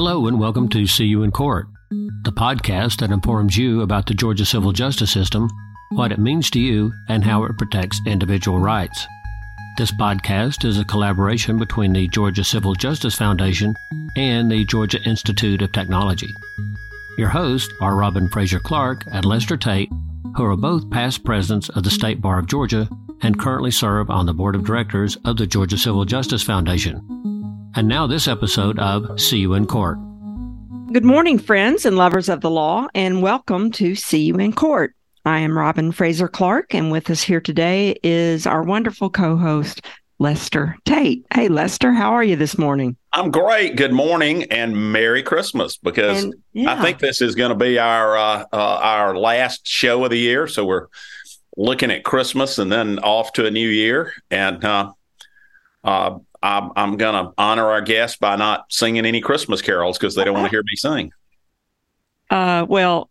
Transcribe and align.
Hello, 0.00 0.28
and 0.28 0.38
welcome 0.38 0.68
to 0.68 0.86
See 0.86 1.06
You 1.06 1.24
in 1.24 1.32
Court, 1.32 1.66
the 2.22 2.30
podcast 2.30 3.00
that 3.00 3.10
informs 3.10 3.56
you 3.56 3.82
about 3.82 4.06
the 4.06 4.14
Georgia 4.14 4.44
civil 4.44 4.70
justice 4.70 5.10
system, 5.10 5.50
what 5.90 6.12
it 6.12 6.20
means 6.20 6.50
to 6.50 6.60
you, 6.60 6.92
and 7.08 7.24
how 7.24 7.42
it 7.42 7.58
protects 7.58 8.00
individual 8.06 8.60
rights. 8.60 9.08
This 9.76 9.90
podcast 9.90 10.64
is 10.64 10.78
a 10.78 10.84
collaboration 10.84 11.58
between 11.58 11.92
the 11.92 12.06
Georgia 12.06 12.44
Civil 12.44 12.74
Justice 12.74 13.16
Foundation 13.16 13.74
and 14.14 14.48
the 14.48 14.64
Georgia 14.66 15.02
Institute 15.02 15.62
of 15.62 15.72
Technology. 15.72 16.30
Your 17.18 17.30
hosts 17.30 17.74
are 17.80 17.96
Robin 17.96 18.28
Frazer 18.28 18.60
Clark 18.60 19.02
and 19.10 19.24
Lester 19.24 19.56
Tate, 19.56 19.90
who 20.36 20.44
are 20.44 20.56
both 20.56 20.88
past 20.90 21.24
presidents 21.24 21.70
of 21.70 21.82
the 21.82 21.90
State 21.90 22.20
Bar 22.20 22.38
of 22.38 22.46
Georgia 22.46 22.88
and 23.22 23.36
currently 23.36 23.72
serve 23.72 24.10
on 24.10 24.26
the 24.26 24.32
board 24.32 24.54
of 24.54 24.64
directors 24.64 25.16
of 25.24 25.38
the 25.38 25.46
Georgia 25.48 25.76
Civil 25.76 26.04
Justice 26.04 26.44
Foundation. 26.44 27.27
And 27.74 27.86
now, 27.86 28.06
this 28.06 28.26
episode 28.26 28.78
of 28.78 29.20
See 29.20 29.38
You 29.38 29.52
in 29.54 29.66
Court. 29.66 29.98
Good 30.90 31.04
morning, 31.04 31.38
friends 31.38 31.84
and 31.84 31.96
lovers 31.96 32.30
of 32.30 32.40
the 32.40 32.50
law, 32.50 32.88
and 32.94 33.20
welcome 33.20 33.70
to 33.72 33.94
See 33.94 34.22
You 34.22 34.36
in 34.36 34.54
Court. 34.54 34.94
I 35.26 35.40
am 35.40 35.56
Robin 35.56 35.92
Frazer 35.92 36.28
Clark, 36.28 36.74
and 36.74 36.90
with 36.90 37.10
us 37.10 37.22
here 37.22 37.42
today 37.42 37.98
is 38.02 38.46
our 38.46 38.62
wonderful 38.62 39.10
co 39.10 39.36
host, 39.36 39.82
Lester 40.18 40.76
Tate. 40.86 41.26
Hey, 41.32 41.48
Lester, 41.48 41.92
how 41.92 42.12
are 42.12 42.24
you 42.24 42.36
this 42.36 42.56
morning? 42.56 42.96
I'm 43.12 43.30
great. 43.30 43.76
Good 43.76 43.92
morning 43.92 44.44
and 44.44 44.90
Merry 44.90 45.22
Christmas 45.22 45.76
because 45.76 46.24
and, 46.24 46.34
yeah. 46.54 46.72
I 46.72 46.82
think 46.82 47.00
this 47.00 47.20
is 47.20 47.34
going 47.34 47.50
to 47.50 47.54
be 47.54 47.78
our 47.78 48.16
uh, 48.16 48.44
uh, 48.50 48.80
our 48.82 49.16
last 49.16 49.66
show 49.66 50.04
of 50.04 50.10
the 50.10 50.18
year. 50.18 50.48
So 50.48 50.64
we're 50.64 50.86
looking 51.56 51.90
at 51.90 52.02
Christmas 52.02 52.58
and 52.58 52.72
then 52.72 52.98
off 53.00 53.34
to 53.34 53.44
a 53.44 53.50
new 53.50 53.68
year. 53.68 54.14
And 54.30 54.64
uh, 54.64 54.92
uh 55.84 56.18
I'm, 56.42 56.70
I'm 56.76 56.96
going 56.96 57.24
to 57.24 57.32
honor 57.38 57.66
our 57.66 57.80
guests 57.80 58.16
by 58.18 58.36
not 58.36 58.66
singing 58.70 59.04
any 59.06 59.20
Christmas 59.20 59.60
carols 59.60 59.98
because 59.98 60.14
they 60.14 60.24
don't 60.24 60.34
want 60.34 60.46
to 60.46 60.50
hear 60.50 60.62
me 60.62 60.76
sing. 60.76 61.12
Uh, 62.30 62.66
well, 62.68 63.08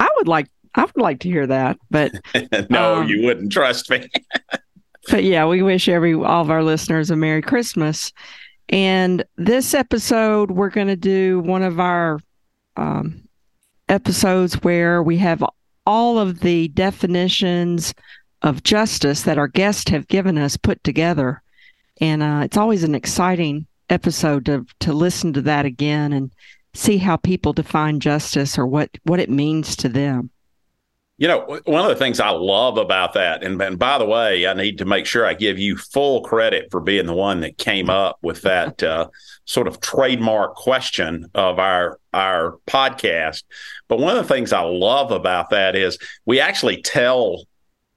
I 0.00 0.08
would 0.16 0.26
like 0.26 0.48
I 0.74 0.84
would 0.84 0.96
like 0.96 1.20
to 1.20 1.28
hear 1.28 1.46
that, 1.46 1.78
but 1.90 2.12
no, 2.70 2.96
um, 2.96 3.08
you 3.08 3.22
wouldn't. 3.22 3.52
Trust 3.52 3.90
me. 3.90 4.08
but 5.10 5.22
yeah, 5.22 5.46
we 5.46 5.62
wish 5.62 5.88
every 5.88 6.14
all 6.14 6.42
of 6.42 6.50
our 6.50 6.62
listeners 6.62 7.10
a 7.10 7.16
Merry 7.16 7.42
Christmas. 7.42 8.12
And 8.70 9.24
this 9.36 9.74
episode, 9.74 10.50
we're 10.50 10.70
going 10.70 10.86
to 10.86 10.96
do 10.96 11.40
one 11.40 11.62
of 11.62 11.78
our 11.78 12.20
um, 12.76 13.28
episodes 13.88 14.54
where 14.62 15.02
we 15.02 15.18
have 15.18 15.44
all 15.86 16.18
of 16.18 16.40
the 16.40 16.68
definitions 16.68 17.94
of 18.42 18.62
justice 18.62 19.22
that 19.22 19.38
our 19.38 19.48
guests 19.48 19.90
have 19.90 20.08
given 20.08 20.38
us 20.38 20.56
put 20.56 20.82
together 20.82 21.42
and 22.00 22.22
uh, 22.22 22.42
it's 22.44 22.56
always 22.56 22.84
an 22.84 22.94
exciting 22.94 23.66
episode 23.90 24.46
to 24.46 24.66
to 24.80 24.92
listen 24.92 25.32
to 25.32 25.42
that 25.42 25.64
again 25.64 26.12
and 26.12 26.30
see 26.74 26.98
how 26.98 27.16
people 27.16 27.52
define 27.52 28.00
justice 28.00 28.58
or 28.58 28.66
what 28.66 28.90
what 29.04 29.20
it 29.20 29.30
means 29.30 29.76
to 29.76 29.88
them. 29.88 30.30
You 31.16 31.28
know, 31.28 31.60
one 31.64 31.82
of 31.82 31.88
the 31.90 31.96
things 31.96 32.18
I 32.18 32.30
love 32.30 32.76
about 32.76 33.12
that, 33.12 33.44
and, 33.44 33.62
and 33.62 33.78
by 33.78 33.98
the 33.98 34.04
way, 34.04 34.48
I 34.48 34.52
need 34.52 34.78
to 34.78 34.84
make 34.84 35.06
sure 35.06 35.24
I 35.24 35.34
give 35.34 35.60
you 35.60 35.76
full 35.76 36.22
credit 36.22 36.72
for 36.72 36.80
being 36.80 37.06
the 37.06 37.14
one 37.14 37.38
that 37.40 37.56
came 37.56 37.88
up 37.88 38.18
with 38.20 38.42
that 38.42 38.82
uh, 38.82 39.08
sort 39.44 39.68
of 39.68 39.80
trademark 39.80 40.56
question 40.56 41.30
of 41.34 41.60
our 41.60 42.00
our 42.12 42.58
podcast. 42.66 43.44
But 43.86 44.00
one 44.00 44.16
of 44.16 44.26
the 44.26 44.34
things 44.34 44.52
I 44.52 44.62
love 44.62 45.12
about 45.12 45.50
that 45.50 45.76
is 45.76 45.98
we 46.26 46.40
actually 46.40 46.82
tell 46.82 47.44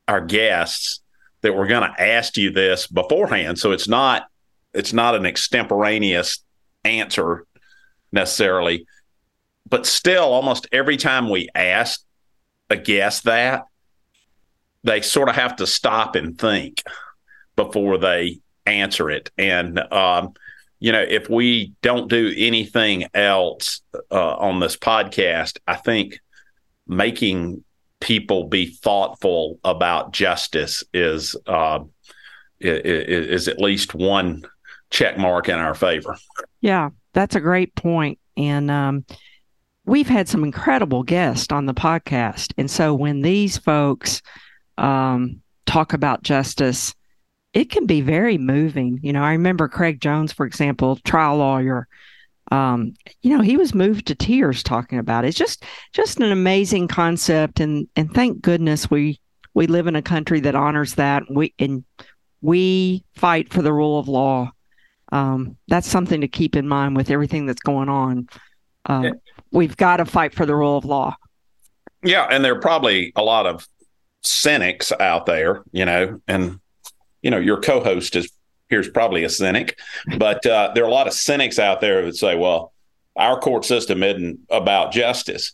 our 0.07 0.21
guests 0.21 1.01
that 1.41 1.55
we're 1.55 1.67
going 1.67 1.89
to 1.89 2.01
ask 2.01 2.37
you 2.37 2.51
this 2.51 2.87
beforehand. 2.87 3.59
So 3.59 3.71
it's 3.71 3.87
not 3.87 4.27
it's 4.73 4.93
not 4.93 5.15
an 5.15 5.25
extemporaneous 5.25 6.43
answer 6.83 7.45
necessarily, 8.11 8.85
but 9.67 9.85
still, 9.85 10.25
almost 10.25 10.67
every 10.71 10.97
time 10.97 11.29
we 11.29 11.49
ask 11.55 12.01
a 12.69 12.77
guest 12.77 13.23
that, 13.23 13.65
they 14.83 15.01
sort 15.01 15.29
of 15.29 15.35
have 15.35 15.55
to 15.57 15.67
stop 15.67 16.15
and 16.15 16.37
think 16.37 16.83
before 17.55 17.97
they 17.97 18.39
answer 18.65 19.09
it. 19.09 19.31
And 19.37 19.79
um, 19.91 20.33
you 20.79 20.91
know, 20.91 21.01
if 21.01 21.29
we 21.29 21.73
don't 21.81 22.09
do 22.09 22.33
anything 22.37 23.07
else 23.13 23.81
uh, 24.11 24.35
on 24.35 24.59
this 24.59 24.77
podcast, 24.77 25.57
I 25.67 25.75
think 25.75 26.19
making 26.87 27.63
people 27.99 28.47
be 28.47 28.67
thoughtful 28.67 29.59
about 29.63 30.13
justice 30.13 30.83
is 30.93 31.35
uh, 31.47 31.79
is, 32.59 33.47
at 33.47 33.59
least 33.59 33.93
one 33.93 34.43
check 34.89 35.17
mark 35.17 35.49
in 35.49 35.55
our 35.55 35.75
favor. 35.75 36.17
Yeah, 36.61 36.89
that's 37.13 37.35
a 37.35 37.41
great 37.41 37.75
point. 37.75 38.19
And 38.35 38.71
um, 38.71 39.05
we've 39.85 40.07
had 40.07 40.27
some 40.27 40.43
incredible 40.43 41.03
guests 41.03 41.51
on 41.51 41.65
the 41.65 41.73
podcast. 41.73 42.53
And 42.57 42.69
so 42.69 42.93
when 42.93 43.21
these 43.21 43.57
folks 43.57 44.21
um, 44.77 45.41
talk 45.65 45.93
about 45.93 46.23
justice, 46.23 46.93
it 47.53 47.69
can 47.69 47.85
be 47.85 48.01
very 48.01 48.37
moving. 48.37 48.99
You 49.01 49.13
know, 49.13 49.23
I 49.23 49.31
remember 49.31 49.67
Craig 49.67 49.99
Jones, 49.99 50.31
for 50.31 50.45
example, 50.45 50.97
trial 50.97 51.37
lawyer, 51.37 51.87
um, 52.51 52.93
you 53.21 53.35
know, 53.35 53.43
he 53.43 53.57
was 53.57 53.73
moved 53.73 54.07
to 54.07 54.15
tears 54.15 54.63
talking 54.63 54.99
about 54.99 55.25
it. 55.25 55.29
It's 55.29 55.37
just 55.37 55.63
just 55.93 56.19
an 56.19 56.31
amazing 56.31 56.87
concept, 56.87 57.59
and 57.59 57.87
and 57.95 58.13
thank 58.13 58.41
goodness 58.41 58.89
we 58.89 59.19
we 59.53 59.67
live 59.67 59.87
in 59.87 59.95
a 59.95 60.01
country 60.01 60.39
that 60.41 60.55
honors 60.55 60.95
that. 60.95 61.23
We 61.29 61.53
and 61.59 61.83
we 62.41 63.03
fight 63.15 63.51
for 63.51 63.61
the 63.61 63.73
rule 63.73 63.99
of 63.99 64.07
law. 64.07 64.51
Um, 65.11 65.57
that's 65.67 65.87
something 65.87 66.21
to 66.21 66.27
keep 66.27 66.55
in 66.55 66.67
mind 66.67 66.95
with 66.95 67.09
everything 67.09 67.45
that's 67.45 67.61
going 67.61 67.89
on. 67.89 68.27
Uh, 68.87 69.01
yeah. 69.05 69.11
We've 69.51 69.77
got 69.77 69.97
to 69.97 70.05
fight 70.05 70.33
for 70.33 70.45
the 70.45 70.55
rule 70.55 70.77
of 70.77 70.85
law. 70.85 71.15
Yeah, 72.03 72.27
and 72.29 72.43
there 72.43 72.53
are 72.53 72.59
probably 72.59 73.11
a 73.15 73.23
lot 73.23 73.45
of 73.45 73.67
cynics 74.21 74.91
out 74.99 75.25
there, 75.25 75.63
you 75.71 75.85
know, 75.85 76.21
and 76.27 76.59
you 77.21 77.31
know 77.31 77.39
your 77.39 77.59
co-host 77.59 78.15
is 78.15 78.31
here's 78.69 78.89
probably 78.89 79.23
a 79.23 79.29
cynic, 79.29 79.79
but 80.17 80.45
uh, 80.45 80.71
there 80.73 80.83
are 80.83 80.87
a 80.87 80.91
lot 80.91 81.07
of 81.07 81.13
cynics 81.13 81.59
out 81.59 81.81
there 81.81 82.05
that 82.05 82.15
say, 82.15 82.35
well, 82.35 82.73
our 83.15 83.39
court 83.39 83.65
system 83.65 84.03
isn't 84.03 84.39
about 84.49 84.91
justice. 84.91 85.53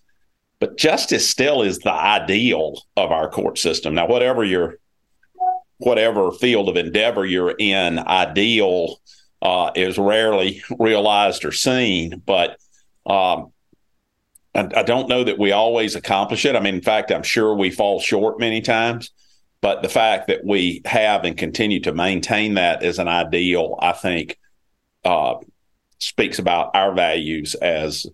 But 0.59 0.77
justice 0.77 1.29
still 1.29 1.61
is 1.61 1.79
the 1.79 1.91
ideal 1.91 2.81
of 2.95 3.11
our 3.11 3.29
court 3.29 3.57
system. 3.57 3.95
Now, 3.95 4.07
whatever 4.07 4.43
your 4.43 4.77
whatever 5.77 6.31
field 6.31 6.69
of 6.69 6.77
endeavor 6.77 7.25
you're 7.25 7.55
in, 7.59 7.99
ideal 7.99 9.01
uh, 9.41 9.71
is 9.75 9.97
rarely 9.97 10.63
realized 10.79 11.43
or 11.43 11.51
seen. 11.51 12.21
But 12.25 12.51
um, 13.05 13.51
I, 14.55 14.69
I, 14.77 14.83
don't 14.83 15.09
know 15.09 15.25
that 15.25 15.37
we 15.37 15.51
always 15.51 15.95
accomplish 15.95 16.45
it. 16.45 16.55
I 16.55 16.61
mean, 16.61 16.75
in 16.75 16.81
fact, 16.81 17.11
I'm 17.11 17.23
sure 17.23 17.53
we 17.53 17.69
fall 17.69 17.99
short 17.99 18.39
many 18.39 18.61
times. 18.61 19.11
But 19.63 19.81
the 19.81 19.87
fact 19.87 20.27
that 20.27 20.43
we 20.43 20.81
have 20.83 21.23
and 21.23 21.37
continue 21.37 21.79
to 21.83 21.93
maintain 21.93 22.55
that 22.55 22.83
as 22.83 22.99
an 22.99 23.07
ideal, 23.07 23.79
I 23.79 23.93
think, 23.93 24.37
uh, 25.05 25.35
speaks 25.99 26.37
about 26.37 26.71
our 26.73 26.93
values 26.93 27.55
as 27.55 28.05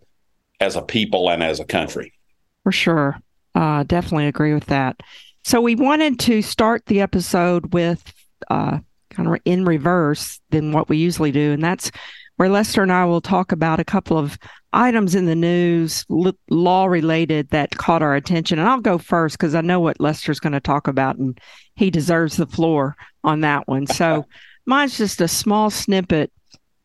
as 0.59 0.75
a 0.75 0.83
people 0.83 1.27
and 1.27 1.41
as 1.41 1.59
a 1.59 1.65
country. 1.65 2.13
For 2.61 2.71
sure, 2.71 3.17
uh, 3.55 3.81
definitely 3.81 4.27
agree 4.27 4.53
with 4.53 4.67
that. 4.67 4.99
So 5.43 5.59
we 5.59 5.73
wanted 5.73 6.19
to 6.19 6.43
start 6.43 6.85
the 6.85 7.01
episode 7.01 7.73
with 7.73 8.13
uh, 8.51 8.77
kind 9.09 9.27
of 9.27 9.37
in 9.43 9.65
reverse 9.65 10.39
than 10.51 10.71
what 10.71 10.87
we 10.87 10.97
usually 10.97 11.31
do, 11.31 11.53
and 11.53 11.63
that's 11.63 11.89
where 12.35 12.49
Lester 12.49 12.83
and 12.83 12.91
I 12.91 13.05
will 13.05 13.21
talk 13.21 13.51
about 13.51 13.79
a 13.79 13.85
couple 13.85 14.19
of 14.19 14.37
items 14.73 15.15
in 15.15 15.25
the 15.25 15.35
news, 15.35 16.05
law 16.49 16.85
related, 16.85 17.49
that 17.49 17.77
caught 17.77 18.01
our 18.01 18.15
attention. 18.15 18.59
And 18.59 18.67
I'll 18.67 18.81
go 18.81 18.97
first 18.97 19.37
because 19.37 19.55
I 19.55 19.61
know 19.61 19.79
what 19.79 19.99
Lester's 19.99 20.39
going 20.39 20.53
to 20.53 20.59
talk 20.59 20.87
about, 20.87 21.17
and 21.17 21.39
he 21.75 21.89
deserves 21.89 22.37
the 22.37 22.45
floor 22.45 22.95
on 23.23 23.41
that 23.41 23.67
one. 23.67 23.87
So 23.87 24.25
mine's 24.65 24.97
just 24.97 25.21
a 25.21 25.27
small 25.27 25.69
snippet. 25.69 26.31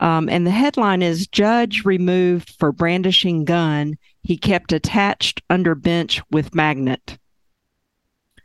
Um, 0.00 0.28
and 0.28 0.46
the 0.46 0.50
headline 0.50 1.02
is 1.02 1.26
Judge 1.26 1.84
removed 1.84 2.54
for 2.58 2.72
brandishing 2.72 3.44
gun 3.44 3.96
he 4.24 4.38
kept 4.38 4.72
attached 4.72 5.42
under 5.50 5.74
bench 5.74 6.20
with 6.30 6.54
magnet. 6.54 7.18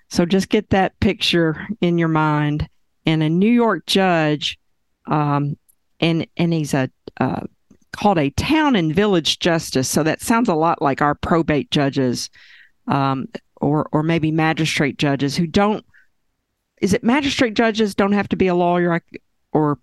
So 0.09 0.25
just 0.25 0.49
get 0.49 0.69
that 0.69 0.99
picture 0.99 1.67
in 1.79 1.97
your 1.97 2.09
mind. 2.09 2.67
And 3.05 3.23
a 3.23 3.29
New 3.29 3.49
York 3.49 3.85
judge, 3.87 4.59
um, 5.07 5.57
and 5.99 6.27
and 6.37 6.53
he's 6.53 6.73
a 6.73 6.91
uh, 7.19 7.41
called 7.91 8.17
a 8.17 8.29
town 8.31 8.75
and 8.75 8.93
village 8.93 9.39
justice. 9.39 9.89
So 9.89 10.03
that 10.03 10.21
sounds 10.21 10.49
a 10.49 10.55
lot 10.55 10.81
like 10.81 11.01
our 11.01 11.15
probate 11.15 11.71
judges, 11.71 12.29
um, 12.87 13.27
or 13.57 13.89
or 13.91 14.03
maybe 14.03 14.31
magistrate 14.31 14.97
judges 14.97 15.35
who 15.35 15.47
don't. 15.47 15.85
Is 16.81 16.93
it 16.93 17.03
magistrate 17.03 17.55
judges 17.55 17.95
don't 17.95 18.13
have 18.13 18.29
to 18.29 18.35
be 18.35 18.47
a 18.47 18.55
lawyer, 18.55 19.01
or 19.51 19.79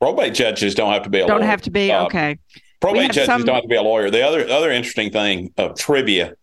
probate 0.00 0.34
judges 0.34 0.74
don't 0.74 0.92
have 0.92 1.04
to 1.04 1.10
be 1.10 1.20
a 1.20 1.26
don't 1.26 1.40
lawyer. 1.40 1.50
have 1.50 1.62
to 1.62 1.70
be 1.70 1.92
uh, 1.92 2.04
okay. 2.06 2.38
Probate 2.80 3.12
judges 3.12 3.26
some... 3.26 3.44
don't 3.44 3.56
have 3.56 3.64
to 3.64 3.68
be 3.68 3.76
a 3.76 3.82
lawyer. 3.82 4.10
The 4.10 4.26
other 4.26 4.48
other 4.48 4.70
interesting 4.70 5.10
thing 5.10 5.52
of 5.56 5.76
trivia, 5.76 6.34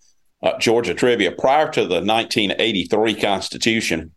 uh, 0.44 0.58
Georgia 0.60 0.94
trivia, 0.94 1.32
prior 1.32 1.70
to 1.72 1.82
the 1.82 2.02
1983 2.02 3.16
Constitution, 3.16 4.12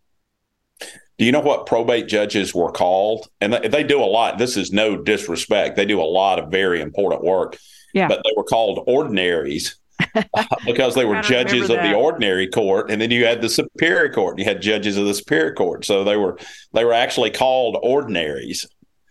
Do 1.20 1.26
you 1.26 1.32
know 1.32 1.40
what 1.40 1.66
probate 1.66 2.08
judges 2.08 2.54
were 2.54 2.72
called? 2.72 3.28
And 3.42 3.52
they, 3.52 3.68
they 3.68 3.84
do 3.84 4.02
a 4.02 4.08
lot. 4.08 4.38
This 4.38 4.56
is 4.56 4.72
no 4.72 4.96
disrespect. 4.96 5.76
They 5.76 5.84
do 5.84 6.00
a 6.00 6.02
lot 6.02 6.38
of 6.38 6.50
very 6.50 6.80
important 6.80 7.22
work. 7.22 7.58
Yeah. 7.92 8.08
But 8.08 8.22
they 8.24 8.30
were 8.38 8.42
called 8.42 8.82
ordinaries 8.86 9.76
because 10.64 10.94
they 10.94 11.04
were 11.04 11.20
judges 11.20 11.68
of 11.68 11.76
the 11.76 11.92
ordinary 11.92 12.48
court, 12.48 12.90
and 12.90 13.02
then 13.02 13.10
you 13.10 13.26
had 13.26 13.42
the 13.42 13.50
superior 13.50 14.10
court. 14.10 14.38
You 14.38 14.46
had 14.46 14.62
judges 14.62 14.96
of 14.96 15.04
the 15.04 15.12
superior 15.12 15.52
court, 15.52 15.84
so 15.84 16.04
they 16.04 16.16
were 16.16 16.38
they 16.72 16.86
were 16.86 16.94
actually 16.94 17.30
called 17.30 17.76
ordinaries. 17.82 18.66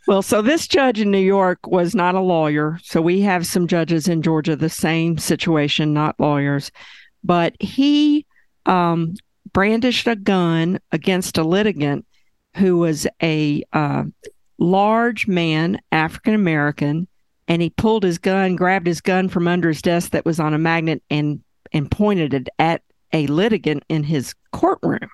Well, 0.07 0.23
so 0.23 0.41
this 0.41 0.67
judge 0.67 0.99
in 0.99 1.11
New 1.11 1.19
York 1.19 1.59
was 1.67 1.93
not 1.93 2.15
a 2.15 2.21
lawyer. 2.21 2.79
So 2.81 3.03
we 3.03 3.21
have 3.21 3.45
some 3.45 3.67
judges 3.67 4.07
in 4.07 4.23
Georgia, 4.23 4.55
the 4.55 4.67
same 4.67 5.19
situation, 5.19 5.93
not 5.93 6.19
lawyers. 6.19 6.71
But 7.23 7.53
he 7.59 8.25
um, 8.65 9.13
brandished 9.53 10.07
a 10.07 10.15
gun 10.15 10.79
against 10.91 11.37
a 11.37 11.43
litigant 11.43 12.05
who 12.55 12.77
was 12.77 13.07
a 13.21 13.63
uh, 13.73 14.03
large 14.57 15.27
man, 15.27 15.79
African 15.91 16.33
American, 16.33 17.07
and 17.47 17.61
he 17.61 17.69
pulled 17.69 18.03
his 18.03 18.17
gun, 18.17 18.55
grabbed 18.55 18.87
his 18.87 19.01
gun 19.01 19.29
from 19.29 19.47
under 19.47 19.69
his 19.69 19.81
desk 19.81 20.11
that 20.11 20.25
was 20.25 20.39
on 20.39 20.53
a 20.53 20.59
magnet, 20.59 21.01
and 21.09 21.41
and 21.71 21.89
pointed 21.89 22.33
it 22.33 22.49
at 22.57 22.81
a 23.13 23.27
litigant 23.27 23.83
in 23.89 24.03
his 24.03 24.33
courtroom. 24.51 25.09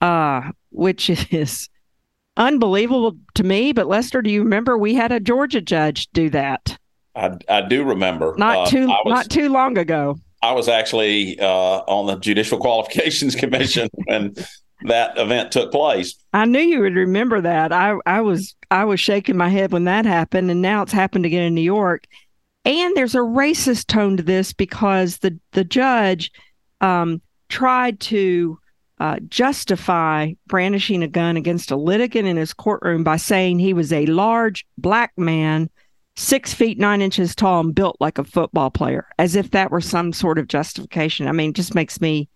Uh, 0.00 0.50
which 0.70 1.08
is 1.32 1.68
unbelievable 2.36 3.16
to 3.34 3.44
me. 3.44 3.72
But 3.72 3.86
Lester, 3.86 4.20
do 4.20 4.30
you 4.30 4.42
remember 4.42 4.76
we 4.76 4.94
had 4.94 5.12
a 5.12 5.20
Georgia 5.20 5.60
judge 5.60 6.08
do 6.12 6.28
that? 6.30 6.78
I, 7.14 7.38
I 7.48 7.62
do 7.62 7.84
remember. 7.84 8.34
Not 8.36 8.58
uh, 8.58 8.66
too 8.66 8.86
was, 8.86 9.02
not 9.06 9.30
too 9.30 9.48
long 9.48 9.78
ago. 9.78 10.18
I 10.44 10.52
was 10.52 10.68
actually 10.68 11.40
uh, 11.40 11.46
on 11.46 12.06
the 12.06 12.16
Judicial 12.16 12.58
Qualifications 12.60 13.34
Commission 13.34 13.88
when 14.04 14.34
that 14.82 15.16
event 15.16 15.52
took 15.52 15.72
place. 15.72 16.16
I 16.34 16.44
knew 16.44 16.60
you 16.60 16.80
would 16.80 16.96
remember 16.96 17.40
that. 17.40 17.72
I, 17.72 17.96
I 18.04 18.20
was 18.20 18.54
I 18.70 18.84
was 18.84 19.00
shaking 19.00 19.38
my 19.38 19.48
head 19.48 19.72
when 19.72 19.84
that 19.84 20.04
happened, 20.04 20.50
and 20.50 20.60
now 20.60 20.82
it's 20.82 20.92
happened 20.92 21.24
again 21.24 21.44
in 21.44 21.54
New 21.54 21.62
York. 21.62 22.06
And 22.66 22.94
there's 22.94 23.14
a 23.14 23.18
racist 23.20 23.86
tone 23.86 24.18
to 24.18 24.22
this 24.22 24.52
because 24.52 25.18
the 25.18 25.38
the 25.52 25.64
judge 25.64 26.30
um, 26.82 27.22
tried 27.48 28.00
to 28.00 28.58
uh, 29.00 29.20
justify 29.28 30.32
brandishing 30.46 31.02
a 31.02 31.08
gun 31.08 31.38
against 31.38 31.70
a 31.70 31.76
litigant 31.76 32.28
in 32.28 32.36
his 32.36 32.52
courtroom 32.52 33.02
by 33.02 33.16
saying 33.16 33.58
he 33.58 33.72
was 33.72 33.94
a 33.94 34.04
large 34.06 34.66
black 34.76 35.12
man 35.16 35.70
six 36.16 36.54
feet 36.54 36.78
nine 36.78 37.02
inches 37.02 37.34
tall 37.34 37.60
and 37.60 37.74
built 37.74 37.96
like 38.00 38.18
a 38.18 38.24
football 38.24 38.70
player, 38.70 39.06
as 39.18 39.34
if 39.34 39.50
that 39.50 39.70
were 39.70 39.80
some 39.80 40.12
sort 40.12 40.38
of 40.38 40.48
justification. 40.48 41.28
I 41.28 41.32
mean, 41.32 41.52
just 41.52 41.74
makes 41.74 42.00
me 42.00 42.28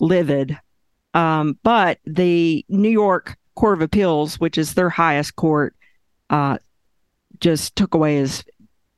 livid. 0.00 0.58
Um, 1.14 1.58
but 1.62 1.98
the 2.04 2.64
New 2.68 2.90
York 2.90 3.36
Court 3.54 3.78
of 3.78 3.82
Appeals, 3.82 4.38
which 4.38 4.58
is 4.58 4.74
their 4.74 4.90
highest 4.90 5.36
court, 5.36 5.74
uh, 6.28 6.58
just 7.40 7.74
took 7.76 7.94
away 7.94 8.16
his 8.16 8.44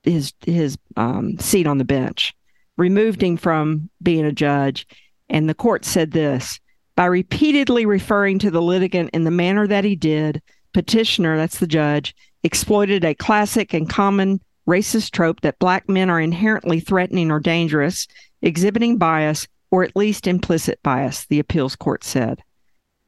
his 0.03 0.32
his 0.44 0.76
um, 0.97 1.38
seat 1.38 1.67
on 1.67 1.79
the 1.79 1.85
bench, 1.85 2.35
removed 2.76 3.23
him 3.23 3.37
from 3.37 3.88
being 4.03 4.25
a 4.25 4.32
judge, 4.32 4.87
and 5.29 5.49
the 5.49 5.55
court 5.55 5.85
said 5.85 6.11
this 6.11 6.59
by 6.97 7.06
repeatedly 7.06 7.87
referring 7.87 8.41
to 8.41 8.50
the 8.50 8.62
litigant 8.62 9.11
in 9.12 9.23
the 9.23 9.31
manner 9.31 9.67
that 9.69 9.85
he 9.85 9.94
did. 9.94 10.43
Petitioner, 10.75 11.37
that's 11.37 11.61
the 11.61 11.67
judge, 11.67 12.15
exploited 12.43 13.05
a 13.05 13.14
classic 13.14 13.75
and 13.75 13.88
common 13.88 14.40
racist 14.69 15.11
trope 15.11 15.40
that 15.40 15.58
black 15.58 15.88
men 15.88 16.11
are 16.11 16.20
inherently 16.20 16.81
threatening 16.81 17.31
or 17.31 17.40
dangerous, 17.40 18.06
exhibiting 18.43 18.99
bias, 18.99 19.49
or 19.70 19.82
at 19.82 19.96
least 19.96 20.26
implicit 20.26 20.82
bias, 20.82 21.26
the 21.26 21.38
appeals 21.38 21.76
court 21.76 22.05
said. 22.05 22.43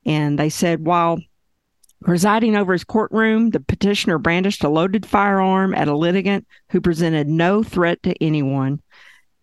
And 0.07 0.39
they 0.39 0.49
said 0.49 0.85
while 0.85 1.21
presiding 2.03 2.57
over 2.57 2.73
his 2.73 2.85
courtroom, 2.85 3.51
the 3.51 3.61
petitioner 3.61 4.19
brandished 4.19 4.65
a 4.65 4.69
loaded 4.69 5.05
firearm 5.05 5.75
at 5.75 5.89
a 5.89 5.97
litigant 5.97 6.47
who 6.71 6.81
presented 6.81 7.29
no 7.29 7.63
threat 7.63 8.03
to 8.03 8.23
anyone. 8.23 8.81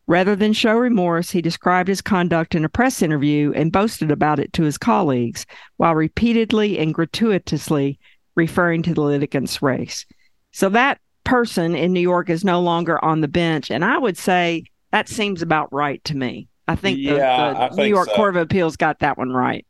Rather 0.08 0.36
than 0.36 0.54
show 0.54 0.76
remorse, 0.76 1.32
he 1.32 1.42
described 1.42 1.90
his 1.90 2.02
conduct 2.02 2.56
in 2.56 2.64
a 2.64 2.70
press 2.70 3.02
interview 3.02 3.52
and 3.54 3.74
boasted 3.74 4.10
about 4.10 4.40
it 4.40 4.54
to 4.54 4.64
his 4.64 4.78
colleagues, 4.78 5.46
while 5.76 5.94
repeatedly 5.94 6.80
and 6.80 6.94
gratuitously 6.94 8.00
referring 8.38 8.84
to 8.84 8.94
the 8.94 9.02
litigant's 9.02 9.62
race. 9.62 10.06
So 10.52 10.70
that 10.70 11.02
person 11.26 11.76
in 11.76 11.92
New 11.92 12.00
York 12.00 12.30
is 12.30 12.46
no 12.46 12.62
longer 12.62 13.04
on 13.04 13.20
the 13.20 13.28
bench. 13.28 13.70
And 13.70 13.84
I 13.84 13.98
would 13.98 14.18
say 14.18 14.64
that 14.92 15.10
seems 15.10 15.42
about 15.42 15.74
right 15.74 16.02
to 16.06 16.16
me. 16.16 16.48
I 16.70 16.76
think 16.76 16.98
the, 16.98 17.02
yeah, 17.02 17.54
the 17.54 17.60
I 17.60 17.70
New 17.70 17.76
think 17.76 17.90
York 17.90 18.08
so. 18.08 18.16
Court 18.16 18.38
of 18.38 18.42
Appeals 18.44 18.78
got 18.78 19.00
that 19.00 19.18
one 19.18 19.32
right. 19.32 19.66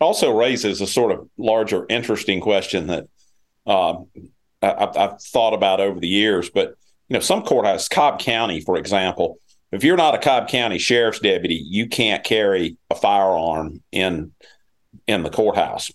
Also 0.00 0.36
raises 0.36 0.80
a 0.80 0.86
sort 0.86 1.12
of 1.12 1.28
larger, 1.36 1.86
interesting 1.88 2.40
question 2.40 2.86
that 2.88 3.06
um, 3.66 4.06
I, 4.62 4.90
have 4.96 5.20
thought 5.22 5.52
about 5.52 5.80
over 5.80 6.00
the 6.00 6.08
years. 6.08 6.48
But 6.50 6.74
you 7.08 7.14
know, 7.14 7.20
some 7.20 7.42
courthouse, 7.42 7.88
Cobb 7.88 8.18
County, 8.18 8.60
for 8.60 8.76
example, 8.76 9.38
if 9.72 9.84
you're 9.84 9.96
not 9.96 10.14
a 10.14 10.18
Cobb 10.18 10.48
County 10.48 10.78
sheriff's 10.78 11.20
deputy, 11.20 11.62
you 11.66 11.88
can't 11.88 12.24
carry 12.24 12.78
a 12.88 12.94
firearm 12.94 13.82
in 13.92 14.32
in 15.06 15.22
the 15.22 15.30
courthouse 15.30 15.92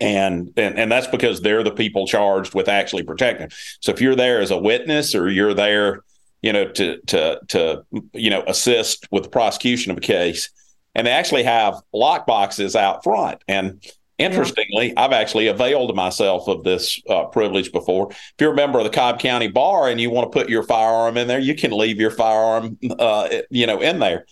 and, 0.00 0.52
and 0.56 0.78
and 0.78 0.90
that's 0.90 1.06
because 1.06 1.40
they're 1.40 1.62
the 1.62 1.70
people 1.70 2.06
charged 2.06 2.54
with 2.54 2.68
actually 2.68 3.02
protecting. 3.02 3.48
So 3.80 3.92
if 3.92 4.00
you're 4.00 4.16
there 4.16 4.40
as 4.40 4.50
a 4.50 4.58
witness 4.58 5.14
or 5.14 5.28
you're 5.28 5.54
there, 5.54 6.02
you 6.42 6.52
know, 6.52 6.68
to 6.72 7.00
to 7.06 7.40
to 7.48 7.84
you 8.12 8.30
know 8.30 8.42
assist 8.46 9.06
with 9.10 9.24
the 9.24 9.30
prosecution 9.30 9.90
of 9.92 9.98
a 9.98 10.00
case, 10.00 10.50
and 10.94 11.06
they 11.06 11.12
actually 11.12 11.44
have 11.44 11.80
lock 11.92 12.26
boxes 12.26 12.76
out 12.76 13.04
front. 13.04 13.42
And 13.48 13.84
interestingly. 14.18 14.96
I've 14.96 15.12
actually 15.12 15.48
availed 15.48 15.94
myself 15.94 16.48
of 16.48 16.64
this 16.64 17.00
uh, 17.08 17.24
privilege 17.24 17.72
before. 17.72 18.10
If 18.10 18.34
you're 18.40 18.52
a 18.52 18.56
member 18.56 18.78
of 18.78 18.84
the 18.84 18.90
Cobb 18.90 19.20
County 19.20 19.48
Bar 19.48 19.88
and 19.88 20.00
you 20.00 20.10
want 20.10 20.30
to 20.30 20.38
put 20.38 20.48
your 20.48 20.62
firearm 20.62 21.16
in 21.16 21.28
there, 21.28 21.38
you 21.38 21.54
can 21.54 21.70
leave 21.70 22.00
your 22.00 22.10
firearm, 22.10 22.78
uh, 22.98 23.28
you 23.50 23.66
know, 23.66 23.80
in 23.80 23.98
there. 23.98 24.26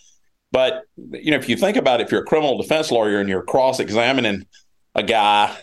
But 0.51 0.83
you 0.95 1.31
know, 1.31 1.37
if 1.37 1.49
you 1.49 1.57
think 1.57 1.77
about 1.77 1.99
it, 1.99 2.05
if 2.05 2.11
you're 2.11 2.21
a 2.21 2.25
criminal 2.25 2.57
defense 2.61 2.91
lawyer 2.91 3.19
and 3.19 3.27
you're 3.27 3.43
cross-examining 3.43 4.45
a 4.95 5.03
guy 5.03 5.55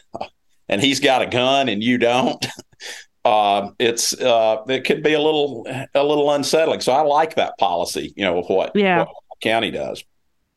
and 0.69 0.81
he's 0.81 1.01
got 1.01 1.23
a 1.23 1.27
gun 1.27 1.69
and 1.69 1.83
you 1.83 1.99
don't, 1.99 2.47
uh, 3.25 3.71
it's 3.79 4.19
uh, 4.21 4.63
it 4.69 4.85
could 4.85 5.03
be 5.03 5.15
a 5.15 5.21
little 5.21 5.67
a 5.95 6.05
little 6.05 6.31
unsettling. 6.31 6.81
So 6.81 6.93
I 6.93 7.03
like 7.03 7.37
that 7.37 7.59
policy, 7.59 8.13
you 8.17 8.25
know, 8.25 8.39
of 8.39 8.47
what, 8.49 8.73
yeah. 8.75 8.99
what 9.01 9.09
county 9.43 9.71
does. 9.71 10.05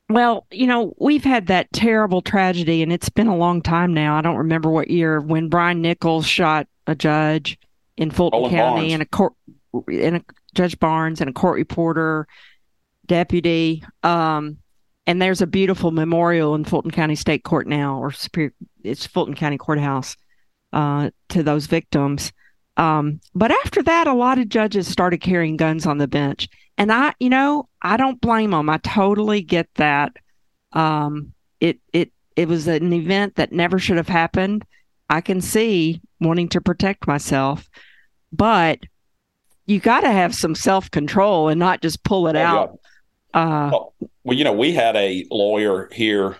Well, 0.07 0.45
you 0.51 0.67
know, 0.67 0.93
we've 0.99 1.23
had 1.23 1.47
that 1.47 1.71
terrible 1.73 2.21
tragedy, 2.21 2.83
and 2.83 2.93
it's 2.93 3.09
been 3.09 3.27
a 3.27 3.35
long 3.35 3.63
time 3.63 3.91
now. 3.93 4.15
I 4.15 4.21
don't 4.21 4.35
remember 4.35 4.69
what 4.69 4.91
year 4.91 5.19
when 5.19 5.49
Brian 5.49 5.81
Nichols 5.81 6.27
shot 6.27 6.67
a 6.85 6.93
judge 6.93 7.57
in 7.97 8.11
Fulton 8.11 8.49
County 8.51 8.81
Barnes. 8.81 8.93
and 8.93 9.01
a 9.01 9.05
court 9.05 9.33
in 9.87 10.17
a 10.17 10.21
Judge 10.53 10.79
Barnes 10.79 11.21
and 11.21 11.29
a 11.29 11.33
court 11.33 11.55
reporter 11.55 12.27
deputy. 13.07 13.83
Um, 14.03 14.57
and 15.07 15.21
there's 15.21 15.41
a 15.41 15.47
beautiful 15.47 15.91
memorial 15.91 16.55
in 16.55 16.65
Fulton 16.65 16.91
County 16.91 17.15
State 17.15 17.43
Court 17.43 17.67
now, 17.67 17.99
or 17.99 18.11
Superior, 18.11 18.53
it's 18.83 19.05
Fulton 19.05 19.35
County 19.35 19.57
Courthouse, 19.57 20.15
uh, 20.73 21.09
to 21.29 21.43
those 21.43 21.67
victims. 21.67 22.31
Um, 22.77 23.21
but 23.33 23.51
after 23.51 23.81
that, 23.83 24.07
a 24.07 24.13
lot 24.13 24.39
of 24.39 24.49
judges 24.49 24.87
started 24.87 25.19
carrying 25.19 25.57
guns 25.57 25.85
on 25.85 25.97
the 25.97 26.07
bench, 26.07 26.49
and 26.77 26.91
I, 26.91 27.13
you 27.19 27.29
know, 27.29 27.69
I 27.81 27.97
don't 27.97 28.19
blame 28.19 28.51
them. 28.51 28.69
I 28.69 28.77
totally 28.77 29.41
get 29.41 29.69
that. 29.75 30.17
Um, 30.73 31.33
it 31.61 31.79
it 31.93 32.11
it 32.35 32.47
was 32.49 32.67
an 32.67 32.91
event 32.91 33.35
that 33.35 33.53
never 33.53 33.79
should 33.79 33.97
have 33.97 34.09
happened. 34.09 34.65
I 35.09 35.21
can 35.21 35.39
see 35.39 36.01
wanting 36.19 36.49
to 36.49 36.61
protect 36.61 37.07
myself, 37.07 37.69
but 38.33 38.79
you 39.67 39.79
got 39.79 40.01
to 40.01 40.11
have 40.11 40.35
some 40.35 40.55
self 40.55 40.91
control 40.91 41.47
and 41.47 41.59
not 41.59 41.81
just 41.81 42.03
pull 42.03 42.27
it 42.27 42.35
oh, 42.35 42.39
out. 42.39 42.79
Uh, 43.35 43.69
well, 43.69 43.93
well, 44.23 44.37
you 44.37 44.45
know, 44.45 44.53
we 44.53 44.71
had 44.71 44.95
a 44.95 45.27
lawyer 45.29 45.89
here, 45.91 46.37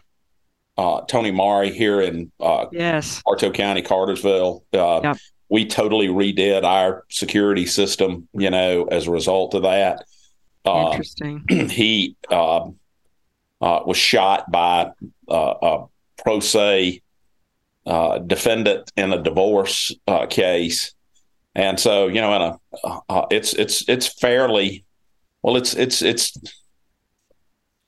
uh, 0.77 1.01
Tony 1.01 1.29
Mari, 1.29 1.71
here 1.71 1.99
in 1.99 2.31
uh, 2.39 2.67
yes, 2.71 3.21
Bartow 3.25 3.51
County, 3.51 3.81
Cartersville. 3.81 4.63
Uh, 4.73 5.01
yep. 5.03 5.17
We 5.49 5.65
totally 5.65 6.07
redid 6.07 6.63
our 6.63 7.03
security 7.09 7.65
system, 7.65 8.29
you 8.33 8.49
know, 8.49 8.85
as 8.85 9.07
a 9.07 9.11
result 9.11 9.53
of 9.53 9.63
that. 9.63 10.05
Uh, 10.63 10.91
Interesting. 10.91 11.43
he 11.69 12.15
um, 12.31 12.77
uh, 13.61 13.81
was 13.85 13.97
shot 13.97 14.49
by 14.49 14.91
uh, 15.29 15.53
a 15.61 15.85
pro 16.23 16.39
se 16.39 17.01
uh, 17.85 18.19
defendant 18.19 18.89
in 18.95 19.11
a 19.11 19.21
divorce 19.21 19.91
uh, 20.07 20.27
case, 20.27 20.95
and 21.53 21.77
so 21.77 22.07
you 22.07 22.21
know, 22.21 22.35
in 22.35 22.41
a 22.41 23.01
uh, 23.09 23.25
it's 23.29 23.53
it's 23.53 23.87
it's 23.89 24.07
fairly 24.07 24.85
well, 25.43 25.57
it's 25.57 25.75
it's 25.75 26.01
it's 26.01 26.37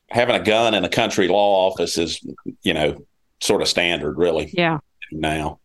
having 0.09 0.35
a 0.35 0.43
gun 0.43 0.73
in 0.73 0.83
a 0.83 0.89
country 0.89 1.27
law 1.27 1.67
office 1.67 1.97
is, 1.97 2.21
you 2.63 2.73
know, 2.73 3.05
sort 3.41 3.61
of 3.61 3.67
standard, 3.67 4.17
really. 4.17 4.49
Yeah. 4.53 4.79
Now, 5.11 5.59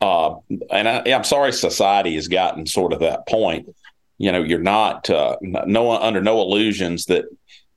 uh, 0.00 0.36
and 0.70 0.88
I, 0.88 1.02
am 1.06 1.24
sorry, 1.24 1.52
society 1.52 2.14
has 2.16 2.28
gotten 2.28 2.66
sort 2.66 2.92
of 2.92 3.00
that 3.00 3.26
point. 3.28 3.68
You 4.18 4.32
know, 4.32 4.42
you're 4.42 4.58
not 4.58 5.08
uh, 5.10 5.36
no 5.40 5.92
under 5.92 6.20
no 6.20 6.40
illusions 6.40 7.06
that 7.06 7.24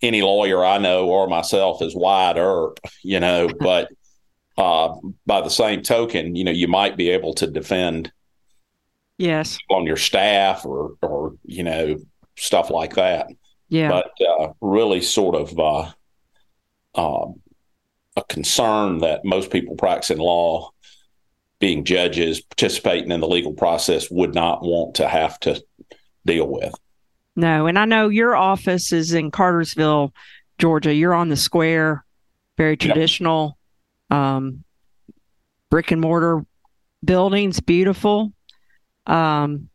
any 0.02 0.22
lawyer 0.22 0.64
I 0.64 0.78
know 0.78 1.08
or 1.08 1.28
myself 1.28 1.82
is 1.82 1.96
Wyatt 1.96 2.38
Earp. 2.38 2.80
You 3.04 3.20
know, 3.20 3.50
but 3.60 3.92
uh, 4.58 4.96
by 5.26 5.42
the 5.42 5.50
same 5.50 5.82
token, 5.84 6.36
you 6.36 6.44
know, 6.44 6.52
you 6.52 6.68
might 6.68 6.98
be 6.98 7.10
able 7.10 7.34
to 7.36 7.48
defend 7.48 8.12
yes 9.18 9.58
on 9.70 9.86
your 9.86 9.96
staff 9.96 10.66
or 10.66 10.96
or 11.02 11.36
you 11.46 11.64
know 11.64 11.98
stuff 12.38 12.70
like 12.70 12.96
that. 12.96 13.28
Yeah. 13.70 13.90
But 13.90 14.12
uh, 14.26 14.54
really, 14.62 15.02
sort 15.02 15.36
of 15.36 15.60
uh, 15.60 15.92
uh, 16.96 17.32
a 18.16 18.24
concern 18.30 19.00
that 19.00 19.26
most 19.26 19.52
people 19.52 19.76
practicing 19.76 20.20
law, 20.20 20.72
being 21.60 21.84
judges, 21.84 22.42
participating 22.42 23.12
in 23.12 23.22
the 23.22 23.28
legal 23.28 23.54
process, 23.54 24.10
would 24.12 24.36
not 24.36 24.62
want 24.62 24.96
to 24.96 25.08
have 25.08 25.40
to 25.42 25.64
deal 26.26 26.48
with. 26.48 26.74
No, 27.36 27.68
and 27.68 27.78
I 27.78 27.86
know 27.86 28.10
your 28.10 28.36
office 28.36 28.94
is 28.94 29.14
in 29.14 29.32
Cartersville, 29.32 30.14
Georgia. 30.58 30.94
You're 30.94 31.14
on 31.14 31.30
the 31.30 31.36
square, 31.36 32.06
very 32.58 32.78
traditional, 32.78 33.58
yep. 34.10 34.18
um, 34.18 34.64
brick 35.70 35.92
and 35.92 36.00
mortar 36.00 36.46
buildings, 37.04 37.60
beautiful. 37.60 38.32
Um, 39.06 39.70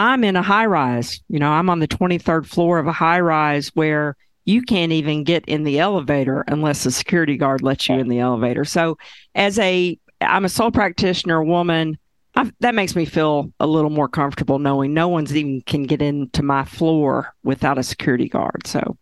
I'm 0.00 0.24
in 0.24 0.34
a 0.34 0.42
high 0.42 0.64
rise. 0.64 1.20
You 1.28 1.38
know, 1.38 1.50
I'm 1.50 1.68
on 1.68 1.80
the 1.80 1.86
23rd 1.86 2.46
floor 2.46 2.78
of 2.78 2.86
a 2.86 2.92
high 2.92 3.20
rise 3.20 3.68
where 3.74 4.16
you 4.46 4.62
can't 4.62 4.92
even 4.92 5.24
get 5.24 5.44
in 5.44 5.64
the 5.64 5.78
elevator 5.78 6.42
unless 6.48 6.84
the 6.84 6.90
security 6.90 7.36
guard 7.36 7.60
lets 7.60 7.86
you 7.86 7.96
in 7.96 8.08
the 8.08 8.18
elevator. 8.18 8.64
So, 8.64 8.96
as 9.34 9.58
a 9.58 9.98
I'm 10.22 10.46
a 10.46 10.48
sole 10.48 10.70
practitioner 10.70 11.44
woman, 11.44 11.98
I've, 12.34 12.50
that 12.60 12.74
makes 12.74 12.96
me 12.96 13.04
feel 13.04 13.52
a 13.60 13.66
little 13.66 13.90
more 13.90 14.08
comfortable 14.08 14.58
knowing 14.58 14.94
no 14.94 15.08
one's 15.08 15.36
even 15.36 15.60
can 15.60 15.82
get 15.82 16.00
into 16.00 16.42
my 16.42 16.64
floor 16.64 17.34
without 17.44 17.76
a 17.76 17.82
security 17.82 18.30
guard. 18.30 18.66
So, 18.66 18.96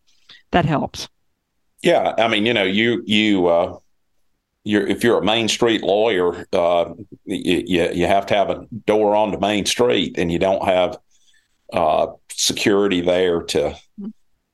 that 0.51 0.65
helps. 0.65 1.09
Yeah, 1.81 2.13
I 2.19 2.27
mean, 2.27 2.45
you 2.45 2.53
know, 2.53 2.65
you 2.65 3.05
you 3.07 3.47
uh, 3.47 3.79
you're 4.69 4.87
if 4.87 5.03
you're 5.03 5.19
a 5.19 5.25
Main 5.25 5.49
Street 5.49 5.83
lawyer, 5.83 6.47
uh, 6.53 6.93
you 7.25 7.89
you 7.95 8.07
have 8.07 8.27
to 8.27 8.35
have 8.35 8.51
a 8.51 8.67
door 8.85 9.17
on 9.17 9.33
the 9.33 9.41
Main 9.41 9.65
Street, 9.65 10.19
and 10.19 10.31
you 10.31 10.39
don't 10.39 10.65
have 10.65 10.99
uh, 11.73 12.09
security 12.31 13.01
there 13.01 13.43
to 13.45 13.75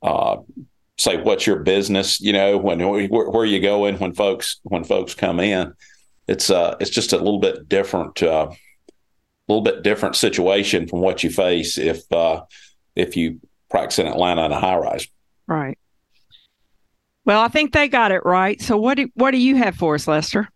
uh, 0.02 0.36
say 0.98 1.20
what's 1.20 1.48
your 1.48 1.58
business. 1.58 2.20
You 2.20 2.32
know, 2.32 2.56
when 2.56 2.78
where, 2.88 3.28
where 3.28 3.44
you 3.44 3.60
going 3.60 3.98
when 3.98 4.14
folks 4.14 4.60
when 4.62 4.84
folks 4.84 5.14
come 5.14 5.40
in, 5.40 5.74
it's 6.28 6.48
uh 6.48 6.76
it's 6.78 6.90
just 6.90 7.12
a 7.12 7.18
little 7.18 7.40
bit 7.40 7.68
different, 7.68 8.22
a 8.22 8.32
uh, 8.32 8.54
little 9.48 9.64
bit 9.64 9.82
different 9.82 10.14
situation 10.14 10.86
from 10.86 11.00
what 11.00 11.24
you 11.24 11.30
face 11.30 11.76
if 11.76 12.10
uh, 12.12 12.42
if 12.94 13.16
you 13.16 13.40
practice 13.68 13.98
in 13.98 14.06
Atlanta 14.06 14.44
in 14.44 14.52
a 14.52 14.60
high 14.60 14.76
rise. 14.76 15.08
Right. 15.48 15.76
Well, 17.24 17.40
I 17.40 17.48
think 17.48 17.72
they 17.72 17.88
got 17.88 18.12
it 18.12 18.24
right. 18.24 18.60
So 18.60 18.76
what 18.76 18.96
do 18.96 19.08
what 19.14 19.30
do 19.30 19.38
you 19.38 19.56
have 19.56 19.76
for 19.76 19.94
us, 19.94 20.06
Lester? 20.06 20.48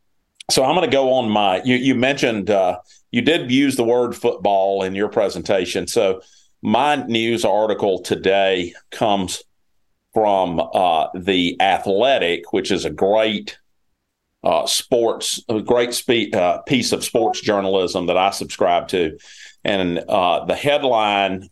So 0.50 0.64
I'm 0.64 0.74
going 0.74 0.88
to 0.88 0.94
go 0.94 1.12
on 1.12 1.28
my. 1.30 1.62
You, 1.62 1.76
you 1.76 1.94
mentioned 1.94 2.50
uh, 2.50 2.78
you 3.10 3.22
did 3.22 3.50
use 3.50 3.76
the 3.76 3.84
word 3.84 4.14
football 4.14 4.82
in 4.82 4.94
your 4.94 5.08
presentation. 5.08 5.86
So 5.86 6.20
my 6.62 6.96
news 6.96 7.44
article 7.44 8.00
today 8.02 8.74
comes 8.90 9.42
from 10.14 10.60
uh, 10.60 11.08
the 11.14 11.60
Athletic, 11.60 12.52
which 12.52 12.70
is 12.70 12.84
a 12.84 12.90
great 12.90 13.58
uh, 14.42 14.66
sports, 14.66 15.42
a 15.48 15.60
great 15.60 15.94
spe- 15.94 16.34
uh, 16.34 16.58
piece 16.62 16.92
of 16.92 17.04
sports 17.04 17.40
journalism 17.40 18.06
that 18.06 18.16
I 18.16 18.30
subscribe 18.30 18.88
to, 18.88 19.18
and 19.64 19.98
uh, 19.98 20.44
the 20.44 20.54
headline. 20.54 21.48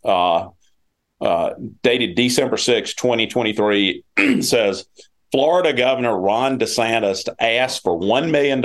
Uh, 1.19 1.51
dated 1.81 2.15
December 2.15 2.57
6, 2.57 2.93
2023, 2.93 4.03
says 4.41 4.85
Florida 5.31 5.73
Governor 5.73 6.17
Ron 6.17 6.59
DeSantis 6.59 7.27
asked 7.39 7.81
for 7.81 7.99
$1 7.99 8.29
million 8.29 8.61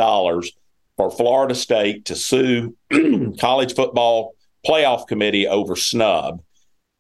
for 0.97 1.11
Florida 1.11 1.55
State 1.55 2.05
to 2.07 2.15
sue 2.15 2.77
college 3.41 3.75
football 3.75 4.35
playoff 4.67 5.07
committee 5.07 5.49
over 5.49 5.77
snub. 5.77 6.43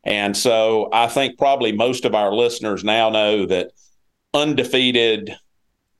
And 0.04 0.36
so 0.36 0.88
I 0.92 1.06
think 1.06 1.38
probably 1.38 1.72
most 1.72 2.04
of 2.04 2.14
our 2.14 2.34
listeners 2.34 2.82
now 2.82 3.10
know 3.10 3.46
that 3.46 3.72
undefeated 4.34 5.36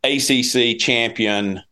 ACC 0.03 0.79
champion 0.79 1.63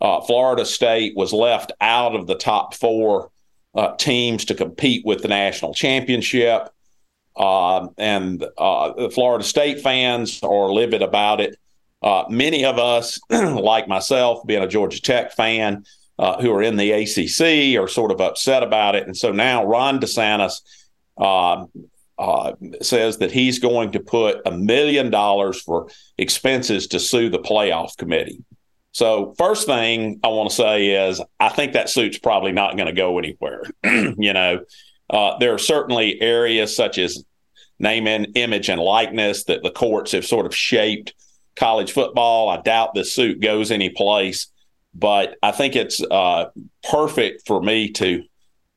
uh, 0.00 0.20
Florida 0.22 0.64
State 0.64 1.14
was 1.16 1.32
left 1.32 1.72
out 1.80 2.14
of 2.14 2.26
the 2.26 2.34
top 2.34 2.74
four 2.74 3.30
uh, 3.74 3.94
teams 3.96 4.44
to 4.46 4.54
compete 4.54 5.04
with 5.04 5.22
the 5.22 5.28
national 5.28 5.74
championship. 5.74 6.70
Uh, 7.36 7.88
and 7.96 8.44
uh, 8.58 9.08
Florida 9.10 9.44
State 9.44 9.80
fans 9.80 10.42
are 10.42 10.70
livid 10.70 11.02
about 11.02 11.40
it. 11.40 11.56
Uh, 12.02 12.24
many 12.28 12.64
of 12.64 12.78
us, 12.78 13.20
like 13.30 13.88
myself, 13.88 14.46
being 14.46 14.62
a 14.62 14.68
Georgia 14.68 15.00
Tech 15.00 15.32
fan, 15.32 15.84
uh, 16.18 16.40
who 16.40 16.52
are 16.52 16.62
in 16.62 16.76
the 16.76 16.92
ACC, 16.92 17.80
are 17.80 17.88
sort 17.88 18.10
of 18.10 18.20
upset 18.20 18.62
about 18.62 18.94
it. 18.94 19.06
And 19.06 19.16
so 19.16 19.32
now 19.32 19.64
Ron 19.64 20.00
DeSantis 20.00 20.60
uh, 21.16 21.64
uh, 22.18 22.52
says 22.82 23.18
that 23.18 23.32
he's 23.32 23.58
going 23.58 23.92
to 23.92 24.00
put 24.00 24.42
a 24.44 24.50
million 24.50 25.10
dollars 25.10 25.60
for 25.62 25.88
expenses 26.18 26.86
to 26.88 27.00
sue 27.00 27.30
the 27.30 27.38
playoff 27.38 27.96
committee. 27.96 28.44
So, 28.92 29.34
first 29.38 29.66
thing 29.66 30.20
I 30.22 30.28
want 30.28 30.50
to 30.50 30.56
say 30.56 31.08
is 31.08 31.22
I 31.38 31.48
think 31.48 31.72
that 31.72 31.88
suit's 31.88 32.18
probably 32.18 32.52
not 32.52 32.76
going 32.76 32.88
to 32.88 32.92
go 32.92 33.18
anywhere. 33.18 33.62
you 33.84 34.32
know, 34.32 34.64
uh, 35.10 35.36
there 35.38 35.52
are 35.52 35.58
certainly 35.58 36.20
areas 36.20 36.74
such 36.74 36.96
as 36.98 37.24
name 37.78 38.06
and 38.06 38.28
image 38.36 38.68
and 38.68 38.80
likeness 38.80 39.44
that 39.44 39.62
the 39.62 39.70
courts 39.70 40.12
have 40.12 40.24
sort 40.24 40.46
of 40.46 40.54
shaped 40.54 41.14
college 41.56 41.92
football. 41.92 42.48
I 42.48 42.60
doubt 42.60 42.94
this 42.94 43.14
suit 43.14 43.40
goes 43.40 43.70
any 43.70 43.90
place, 43.90 44.46
but 44.94 45.36
I 45.42 45.50
think 45.50 45.74
it's 45.74 46.00
uh, 46.10 46.46
perfect 46.88 47.46
for 47.46 47.60
me 47.60 47.90
to 47.92 48.22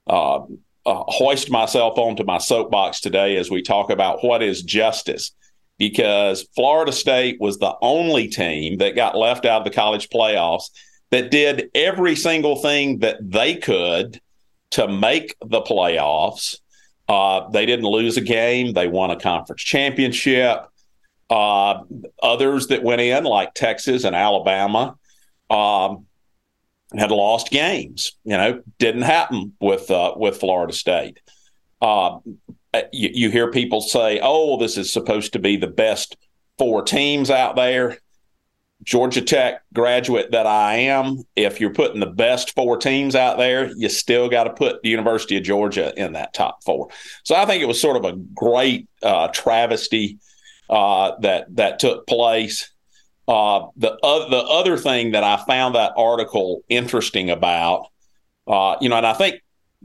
uh, 0.08 0.40
uh, 0.86 1.04
hoist 1.08 1.52
myself 1.52 1.98
onto 1.98 2.24
my 2.24 2.40
soapbox 2.40 3.00
today 3.00 3.38
as 3.38 3.52
we 3.52 3.62
talk 3.62 3.90
about 3.90 4.24
what 4.24 4.42
is 4.42 4.64
justice. 4.64 5.32
Because 5.78 6.48
Florida 6.56 6.92
State 6.92 7.38
was 7.40 7.58
the 7.58 7.76
only 7.82 8.28
team 8.28 8.78
that 8.78 8.96
got 8.96 9.18
left 9.18 9.46
out 9.46 9.62
of 9.62 9.66
the 9.66 9.76
college 9.76 10.08
playoffs 10.10 10.66
that 11.10 11.32
did 11.32 11.70
every 11.76 12.16
single 12.16 12.56
thing 12.56 13.00
that 13.00 13.18
they 13.22 13.56
could 13.56 14.22
to 14.74 14.88
make 14.88 15.36
the 15.40 15.62
playoffs 15.62 16.58
uh, 17.08 17.50
they 17.50 17.66
didn't 17.66 17.86
lose 17.86 18.18
a 18.18 18.22
game. 18.22 18.74
They 18.74 18.88
won 18.88 19.12
a 19.12 19.20
conference 19.20 19.62
championship. 19.62 20.66
Uh, 21.30 21.84
others 22.22 22.68
that 22.68 22.84
went 22.84 23.02
in, 23.02 23.24
like 23.24 23.54
Texas 23.54 24.04
and 24.04 24.16
Alabama, 24.16 24.96
um, 25.50 26.06
had 26.96 27.12
lost 27.12 27.50
games. 27.50 28.14
You 28.24 28.38
know, 28.38 28.64
didn't 28.78 29.02
happen 29.02 29.54
with 29.60 29.90
uh, 29.92 30.14
with 30.16 30.38
Florida 30.38 30.74
State. 30.74 31.20
Uh, 31.82 32.20
you, 32.92 33.10
you 33.14 33.30
hear 33.30 33.52
people 33.52 33.82
say, 33.82 34.20
"Oh, 34.22 34.58
this 34.58 34.78
is 34.78 34.92
supposed 34.92 35.34
to 35.34 35.40
be 35.40 35.58
the 35.58 35.68
best 35.68 36.16
four 36.58 36.84
teams 36.84 37.30
out 37.30 37.56
there." 37.56 37.98
Georgia 38.84 39.22
Tech 39.22 39.62
graduate 39.74 40.32
that 40.32 40.46
I 40.46 40.76
am, 40.76 41.24
if 41.36 41.60
you're 41.60 41.74
putting 41.74 42.00
the 42.00 42.06
best 42.06 42.54
four 42.54 42.78
teams 42.78 43.16
out 43.16 43.38
there, 43.38 43.72
you 43.76 43.90
still 43.90 44.30
got 44.30 44.44
to 44.44 44.54
put 44.54 44.82
the 44.84 44.90
University 44.90 45.38
of 45.38 45.44
Georgia 45.44 45.94
in 45.96 46.14
that 46.14 46.34
top 46.34 46.64
four. 46.64 46.90
So 47.24 47.36
I 47.36 47.46
think 47.46 47.64
it 47.64 47.68
was 47.68 47.80
sort 47.80 47.98
of 47.98 48.06
a 48.06 48.18
great 48.18 48.88
uh, 49.02 49.30
travesty 49.30 50.20
uh, 50.70 51.14
that 51.22 51.56
that 51.56 51.80
took 51.80 52.08
place. 52.08 52.72
Uh, 53.28 53.68
the 53.78 53.94
uh, 54.04 54.30
the 54.30 54.44
other 54.44 54.78
thing 54.78 55.12
that 55.12 55.24
I 55.24 55.38
found 55.46 55.76
that 55.76 55.94
article 55.96 56.64
interesting 56.68 57.30
about, 57.30 57.88
uh, 58.48 58.76
you 58.82 58.90
know, 58.90 58.98
and 58.98 59.08
I 59.08 59.14
think 59.14 59.42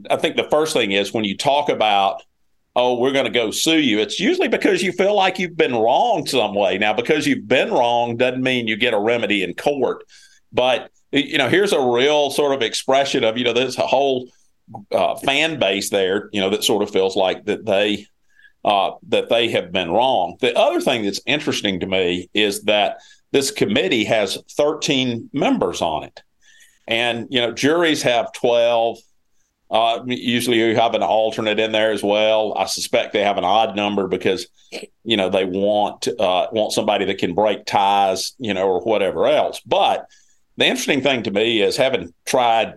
I 0.09 0.17
think 0.17 0.35
the 0.35 0.49
first 0.49 0.73
thing 0.73 0.91
is 0.91 1.13
when 1.13 1.23
you 1.23 1.37
talk 1.37 1.69
about 1.69 2.21
oh, 2.75 2.97
we're 2.97 3.11
going 3.11 3.25
to 3.25 3.31
go 3.31 3.51
sue 3.51 3.79
you. 3.79 3.99
It's 3.99 4.19
usually 4.19 4.47
because 4.47 4.81
you 4.81 4.91
feel 4.91 5.15
like 5.15 5.39
you've 5.39 5.57
been 5.57 5.75
wrong 5.75 6.25
some 6.27 6.55
way. 6.55 6.77
Now, 6.77 6.93
because 6.93 7.27
you've 7.27 7.47
been 7.47 7.71
wrong 7.71 8.17
doesn't 8.17 8.43
mean 8.43 8.67
you 8.67 8.77
get 8.77 8.93
a 8.93 8.99
remedy 8.99 9.43
in 9.43 9.53
court. 9.53 10.03
But, 10.51 10.91
you 11.11 11.37
know, 11.37 11.49
here's 11.49 11.73
a 11.73 11.81
real 11.81 12.29
sort 12.29 12.53
of 12.53 12.61
expression 12.61 13.23
of, 13.23 13.37
you 13.37 13.43
know, 13.43 13.53
there's 13.53 13.77
a 13.77 13.87
whole 13.87 14.29
uh, 14.91 15.15
fan 15.15 15.59
base 15.59 15.89
there, 15.89 16.29
you 16.31 16.39
know, 16.39 16.49
that 16.51 16.63
sort 16.63 16.83
of 16.83 16.91
feels 16.91 17.15
like 17.15 17.45
that 17.45 17.65
they 17.65 18.05
uh, 18.65 18.91
that 19.07 19.29
they 19.29 19.49
have 19.49 19.71
been 19.71 19.89
wrong. 19.89 20.35
The 20.41 20.57
other 20.57 20.81
thing 20.81 21.03
that's 21.03 21.21
interesting 21.25 21.79
to 21.79 21.87
me 21.87 22.29
is 22.33 22.63
that 22.63 22.97
this 23.31 23.51
committee 23.51 24.03
has 24.05 24.37
13 24.51 25.29
members 25.33 25.81
on 25.81 26.03
it. 26.03 26.21
And, 26.87 27.27
you 27.29 27.39
know, 27.39 27.53
juries 27.53 28.01
have 28.01 28.33
12, 28.33 28.97
uh, 29.71 30.03
usually 30.07 30.57
you 30.57 30.75
have 30.75 30.95
an 30.95 31.03
alternate 31.03 31.59
in 31.59 31.71
there 31.71 31.91
as 31.91 32.01
well. 32.01 32.57
I 32.57 32.65
suspect 32.65 33.13
they 33.13 33.23
have 33.23 33.37
an 33.37 33.43
odd 33.43 33.75
number 33.75 34.07
because, 34.07 34.47
you 35.03 35.15
know, 35.15 35.29
they 35.29 35.45
want 35.45 36.07
uh, 36.07 36.47
want 36.51 36.73
somebody 36.73 37.05
that 37.05 37.19
can 37.19 37.35
break 37.35 37.65
ties, 37.65 38.33
you 38.39 38.53
know, 38.53 38.67
or 38.67 38.81
whatever 38.81 39.27
else. 39.27 39.61
But 39.65 40.07
the 40.57 40.65
interesting 40.65 41.01
thing 41.01 41.23
to 41.23 41.31
me 41.31 41.61
is 41.61 41.77
having 41.77 42.13
tried 42.25 42.75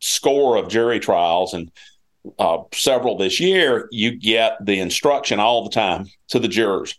score 0.00 0.56
of 0.56 0.68
jury 0.68 1.00
trials 1.00 1.54
and 1.54 1.70
uh, 2.38 2.58
several 2.72 3.16
this 3.16 3.40
year, 3.40 3.88
you 3.90 4.12
get 4.12 4.64
the 4.64 4.78
instruction 4.78 5.40
all 5.40 5.64
the 5.64 5.70
time 5.70 6.06
to 6.28 6.38
the 6.38 6.46
jurors: 6.46 6.98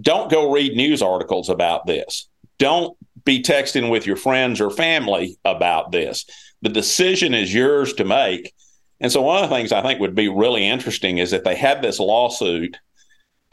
don't 0.00 0.30
go 0.30 0.52
read 0.52 0.76
news 0.76 1.02
articles 1.02 1.48
about 1.48 1.86
this. 1.86 2.28
Don't 2.58 2.96
be 3.24 3.42
texting 3.42 3.90
with 3.90 4.06
your 4.06 4.16
friends 4.16 4.60
or 4.60 4.70
family 4.70 5.36
about 5.44 5.90
this. 5.90 6.26
The 6.62 6.68
decision 6.68 7.34
is 7.34 7.52
yours 7.52 7.92
to 7.94 8.04
make. 8.04 8.52
And 9.00 9.12
so, 9.12 9.22
one 9.22 9.42
of 9.42 9.48
the 9.48 9.54
things 9.54 9.72
I 9.72 9.82
think 9.82 10.00
would 10.00 10.14
be 10.14 10.28
really 10.28 10.66
interesting 10.66 11.18
is 11.18 11.30
that 11.30 11.44
they 11.44 11.54
had 11.54 11.82
this 11.82 12.00
lawsuit 12.00 12.78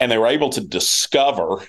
and 0.00 0.10
they 0.10 0.18
were 0.18 0.26
able 0.26 0.50
to 0.50 0.60
discover, 0.60 1.62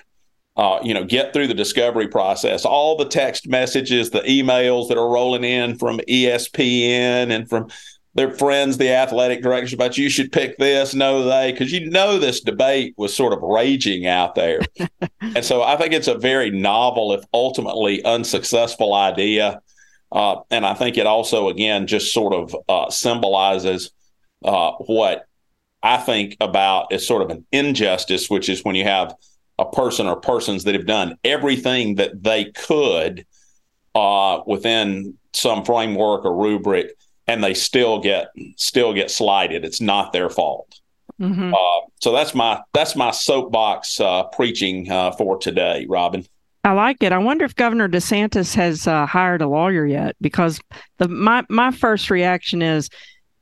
uh, 0.56 0.78
you 0.82 0.94
know, 0.94 1.04
get 1.04 1.32
through 1.32 1.46
the 1.46 1.54
discovery 1.54 2.08
process, 2.08 2.64
all 2.64 2.96
the 2.96 3.08
text 3.08 3.48
messages, 3.48 4.10
the 4.10 4.20
emails 4.20 4.88
that 4.88 4.98
are 4.98 5.08
rolling 5.08 5.44
in 5.44 5.76
from 5.78 5.98
ESPN 6.08 7.30
and 7.30 7.48
from 7.48 7.68
their 8.16 8.30
friends, 8.30 8.78
the 8.78 8.88
athletic 8.88 9.42
directors, 9.42 9.74
about 9.74 9.98
you 9.98 10.08
should 10.08 10.32
pick 10.32 10.56
this, 10.56 10.94
no, 10.94 11.24
they, 11.24 11.52
because 11.52 11.70
you 11.70 11.90
know 11.90 12.18
this 12.18 12.40
debate 12.40 12.94
was 12.96 13.14
sort 13.14 13.34
of 13.34 13.42
raging 13.42 14.06
out 14.06 14.34
there. 14.34 14.60
and 15.20 15.44
so 15.44 15.62
I 15.62 15.76
think 15.76 15.92
it's 15.92 16.08
a 16.08 16.16
very 16.16 16.50
novel, 16.50 17.12
if 17.12 17.22
ultimately 17.34 18.02
unsuccessful 18.04 18.94
idea. 18.94 19.60
Uh, 20.12 20.36
and 20.50 20.64
I 20.64 20.74
think 20.74 20.96
it 20.96 21.06
also, 21.06 21.48
again, 21.48 21.86
just 21.86 22.12
sort 22.12 22.32
of 22.32 22.56
uh, 22.68 22.90
symbolizes 22.90 23.90
uh, 24.44 24.72
what 24.72 25.26
I 25.82 25.98
think 25.98 26.36
about 26.40 26.92
as 26.92 27.06
sort 27.06 27.22
of 27.22 27.30
an 27.30 27.44
injustice, 27.52 28.30
which 28.30 28.48
is 28.48 28.64
when 28.64 28.74
you 28.74 28.84
have 28.84 29.14
a 29.58 29.64
person 29.64 30.06
or 30.06 30.16
persons 30.16 30.64
that 30.64 30.74
have 30.74 30.86
done 30.86 31.16
everything 31.24 31.96
that 31.96 32.22
they 32.22 32.46
could 32.52 33.26
uh, 33.94 34.40
within 34.46 35.14
some 35.32 35.64
framework 35.64 36.24
or 36.24 36.34
rubric 36.34 36.92
and 37.26 37.42
they 37.42 37.54
still 37.54 37.98
get 37.98 38.28
still 38.56 38.92
get 38.92 39.10
slighted. 39.10 39.64
It's 39.64 39.80
not 39.80 40.12
their 40.12 40.30
fault. 40.30 40.80
Mm-hmm. 41.20 41.54
Uh, 41.54 41.88
so 42.00 42.12
that's 42.12 42.34
my 42.34 42.60
that's 42.72 42.94
my 42.94 43.10
soapbox 43.10 44.00
uh, 44.00 44.24
preaching 44.24 44.90
uh, 44.90 45.12
for 45.12 45.38
today, 45.38 45.86
Robin. 45.88 46.26
I 46.66 46.72
like 46.72 47.00
it. 47.04 47.12
I 47.12 47.18
wonder 47.18 47.44
if 47.44 47.54
Governor 47.54 47.88
DeSantis 47.88 48.52
has 48.56 48.88
uh, 48.88 49.06
hired 49.06 49.40
a 49.40 49.46
lawyer 49.46 49.86
yet, 49.86 50.16
because 50.20 50.60
the 50.98 51.06
my 51.06 51.44
my 51.48 51.70
first 51.70 52.10
reaction 52.10 52.60
is, 52.60 52.90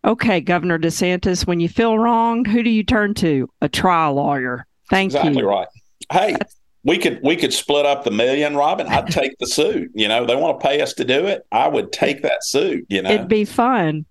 okay, 0.04 0.42
Governor 0.42 0.78
DeSantis, 0.78 1.46
when 1.46 1.58
you 1.58 1.70
feel 1.70 1.98
wronged, 1.98 2.46
who 2.46 2.62
do 2.62 2.68
you 2.68 2.84
turn 2.84 3.14
to? 3.14 3.48
A 3.62 3.68
trial 3.70 4.16
lawyer. 4.16 4.66
Thank 4.90 5.08
exactly 5.08 5.30
you. 5.30 5.38
Exactly 5.38 5.42
right. 5.42 5.68
Hey, 6.12 6.32
that's, 6.32 6.60
we 6.84 6.98
could 6.98 7.18
we 7.22 7.34
could 7.34 7.54
split 7.54 7.86
up 7.86 8.04
the 8.04 8.10
million, 8.10 8.56
Robin. 8.56 8.86
I'd 8.88 9.06
take 9.10 9.38
the 9.38 9.46
suit. 9.46 9.90
You 9.94 10.06
know, 10.06 10.26
they 10.26 10.36
want 10.36 10.60
to 10.60 10.66
pay 10.66 10.82
us 10.82 10.92
to 10.92 11.04
do 11.06 11.24
it. 11.26 11.46
I 11.50 11.66
would 11.66 11.92
take 11.92 12.20
that 12.24 12.44
suit. 12.44 12.84
You 12.90 13.00
know, 13.00 13.10
it'd 13.10 13.28
be 13.28 13.46
fun. 13.46 14.04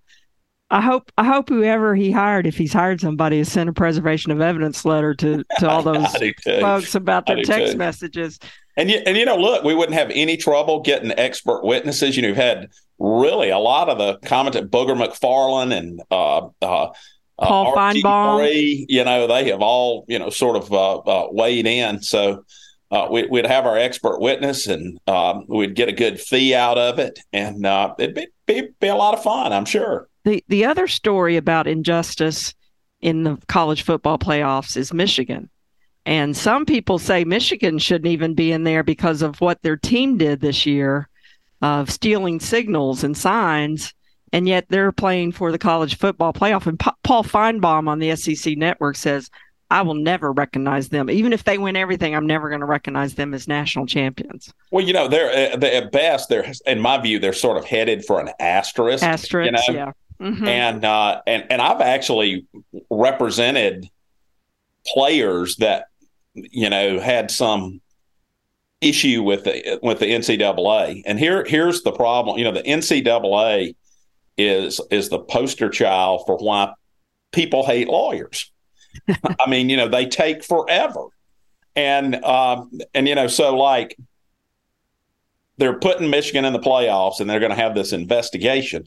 I 0.70 0.80
hope 0.80 1.12
I 1.16 1.22
hope 1.22 1.50
whoever 1.50 1.94
he 1.94 2.10
hired, 2.10 2.48
if 2.48 2.56
he's 2.56 2.72
hired 2.72 3.00
somebody, 3.00 3.38
has 3.38 3.52
sent 3.52 3.68
a 3.68 3.72
preservation 3.72 4.32
of 4.32 4.40
evidence 4.40 4.84
letter 4.84 5.14
to 5.14 5.44
to 5.60 5.70
all 5.70 5.82
those 5.84 6.12
folks 6.60 6.96
about 6.96 7.26
their 7.26 7.44
text 7.44 7.74
too. 7.74 7.78
messages. 7.78 8.40
And 8.76 8.90
you, 8.90 8.98
and 9.06 9.16
you 9.16 9.24
know, 9.24 9.36
look, 9.36 9.64
we 9.64 9.74
wouldn't 9.74 9.96
have 9.96 10.10
any 10.12 10.36
trouble 10.36 10.80
getting 10.80 11.12
expert 11.12 11.64
witnesses. 11.64 12.16
You 12.16 12.22
know, 12.22 12.28
you've 12.28 12.36
had 12.36 12.70
really 12.98 13.50
a 13.50 13.58
lot 13.58 13.88
of 13.88 13.98
the 13.98 14.18
commented 14.26 14.70
Booger 14.70 14.96
McFarland 14.96 15.76
and 15.76 16.02
uh, 16.10 16.48
uh, 16.60 16.92
Paul 17.38 17.72
uh, 17.78 17.92
Finebaum. 17.92 18.86
You 18.88 19.04
know, 19.04 19.26
they 19.26 19.50
have 19.50 19.62
all 19.62 20.04
you 20.08 20.18
know 20.18 20.30
sort 20.30 20.56
of 20.56 20.72
uh, 20.72 20.96
uh, 20.98 21.28
weighed 21.30 21.66
in. 21.66 22.02
So 22.02 22.44
uh, 22.90 23.08
we, 23.10 23.26
would 23.26 23.46
have 23.46 23.66
our 23.66 23.76
expert 23.76 24.20
witness 24.20 24.66
and 24.66 24.98
um, 25.08 25.44
we'd 25.48 25.74
get 25.74 25.88
a 25.88 25.92
good 25.92 26.20
fee 26.20 26.54
out 26.54 26.78
of 26.78 26.98
it. 26.98 27.18
And 27.32 27.66
uh, 27.66 27.94
it'd 27.98 28.14
be, 28.14 28.28
be, 28.46 28.68
be, 28.80 28.86
a 28.86 28.94
lot 28.94 29.14
of 29.14 29.22
fun, 29.22 29.52
I'm 29.52 29.64
sure. 29.64 30.08
The, 30.24 30.44
the 30.48 30.64
other 30.64 30.86
story 30.86 31.36
about 31.36 31.66
injustice 31.66 32.54
in 33.00 33.24
the 33.24 33.36
college 33.48 33.82
football 33.82 34.18
playoffs 34.18 34.76
is 34.76 34.92
Michigan. 34.92 35.50
And 36.06 36.36
some 36.36 36.66
people 36.66 36.98
say 36.98 37.24
Michigan 37.24 37.78
shouldn't 37.78 38.12
even 38.12 38.34
be 38.34 38.52
in 38.52 38.64
there 38.64 38.82
because 38.82 39.22
of 39.22 39.40
what 39.40 39.62
their 39.62 39.76
team 39.76 40.18
did 40.18 40.40
this 40.40 40.66
year 40.66 41.08
of 41.62 41.90
stealing 41.90 42.40
signals 42.40 43.04
and 43.04 43.16
signs. 43.16 43.94
And 44.32 44.48
yet 44.48 44.66
they're 44.68 44.92
playing 44.92 45.32
for 45.32 45.52
the 45.52 45.58
college 45.58 45.96
football 45.96 46.32
playoff. 46.32 46.66
And 46.66 46.78
Paul 46.78 47.24
Finebaum 47.24 47.88
on 47.88 48.00
the 48.00 48.14
SEC 48.16 48.56
network 48.58 48.96
says, 48.96 49.30
I 49.70 49.82
will 49.82 49.94
never 49.94 50.30
recognize 50.30 50.90
them. 50.90 51.08
Even 51.08 51.32
if 51.32 51.44
they 51.44 51.56
win 51.56 51.74
everything, 51.74 52.14
I'm 52.14 52.26
never 52.26 52.48
going 52.48 52.60
to 52.60 52.66
recognize 52.66 53.14
them 53.14 53.32
as 53.32 53.48
national 53.48 53.86
champions. 53.86 54.52
Well, 54.70 54.84
you 54.84 54.92
know, 54.92 55.08
they're, 55.08 55.54
uh, 55.54 55.56
they 55.56 55.76
at 55.76 55.90
best, 55.90 56.28
they're 56.28 56.52
in 56.66 56.80
my 56.80 56.98
view, 56.98 57.18
they're 57.18 57.32
sort 57.32 57.56
of 57.56 57.64
headed 57.64 58.04
for 58.04 58.20
an 58.20 58.30
asterisk. 58.38 59.02
Asterisk, 59.02 59.46
you 59.46 59.52
know? 59.52 59.80
yeah. 59.80 59.92
Mm-hmm. 60.20 60.46
And 60.46 60.84
uh, 60.84 61.22
and 61.26 61.44
and 61.50 61.60
I've 61.60 61.80
actually 61.80 62.46
represented 62.88 63.90
players 64.86 65.56
that 65.56 65.88
you 66.34 66.68
know 66.68 66.98
had 66.98 67.30
some 67.30 67.80
issue 68.80 69.22
with 69.22 69.44
the 69.44 69.78
with 69.82 69.98
the 69.98 70.06
NCAA. 70.06 71.02
And 71.06 71.18
here 71.18 71.44
here's 71.44 71.82
the 71.82 71.92
problem. 71.92 72.38
You 72.38 72.44
know, 72.44 72.52
the 72.52 72.62
NCAA 72.62 73.74
is 74.36 74.80
is 74.90 75.08
the 75.08 75.18
poster 75.18 75.68
child 75.68 76.24
for 76.26 76.36
why 76.36 76.72
people 77.32 77.64
hate 77.64 77.88
lawyers. 77.88 78.50
I 79.40 79.48
mean, 79.48 79.68
you 79.68 79.76
know, 79.76 79.88
they 79.88 80.06
take 80.06 80.44
forever. 80.44 81.06
And 81.76 82.24
um, 82.24 82.70
and 82.94 83.08
you 83.08 83.14
know, 83.14 83.26
so 83.26 83.56
like 83.56 83.96
they're 85.58 85.78
putting 85.78 86.10
Michigan 86.10 86.44
in 86.44 86.52
the 86.52 86.58
playoffs 86.58 87.20
and 87.20 87.28
they're 87.28 87.40
going 87.40 87.50
to 87.50 87.56
have 87.56 87.74
this 87.74 87.92
investigation. 87.92 88.86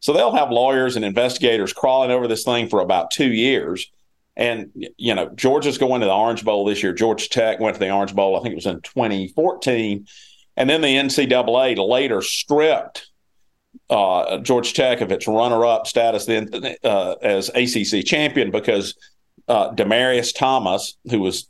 So 0.00 0.12
they'll 0.12 0.34
have 0.34 0.50
lawyers 0.50 0.96
and 0.96 1.04
investigators 1.04 1.72
crawling 1.72 2.10
over 2.10 2.28
this 2.28 2.44
thing 2.44 2.68
for 2.68 2.80
about 2.80 3.10
two 3.10 3.32
years. 3.32 3.90
And, 4.38 4.70
you 4.96 5.14
know, 5.14 5.28
Georgia's 5.34 5.78
going 5.78 6.00
to 6.00 6.06
the 6.06 6.14
Orange 6.14 6.44
Bowl 6.44 6.64
this 6.64 6.82
year. 6.82 6.92
Georgia 6.92 7.28
Tech 7.28 7.58
went 7.58 7.74
to 7.74 7.80
the 7.80 7.90
Orange 7.90 8.14
Bowl, 8.14 8.36
I 8.36 8.40
think 8.40 8.52
it 8.52 8.54
was 8.54 8.66
in 8.66 8.80
2014. 8.82 10.06
And 10.56 10.70
then 10.70 10.80
the 10.80 10.94
NCAA 10.94 11.76
later 11.76 12.22
stripped 12.22 13.10
uh, 13.90 14.38
Georgia 14.38 14.72
Tech 14.72 15.00
of 15.00 15.10
its 15.12 15.26
runner 15.26 15.64
up 15.64 15.86
status 15.86 16.26
then 16.26 16.48
uh, 16.84 17.12
as 17.20 17.48
ACC 17.50 18.04
champion 18.04 18.50
because 18.50 18.94
uh, 19.48 19.72
Demaryius 19.72 20.34
Thomas, 20.34 20.96
who 21.10 21.20
was 21.20 21.48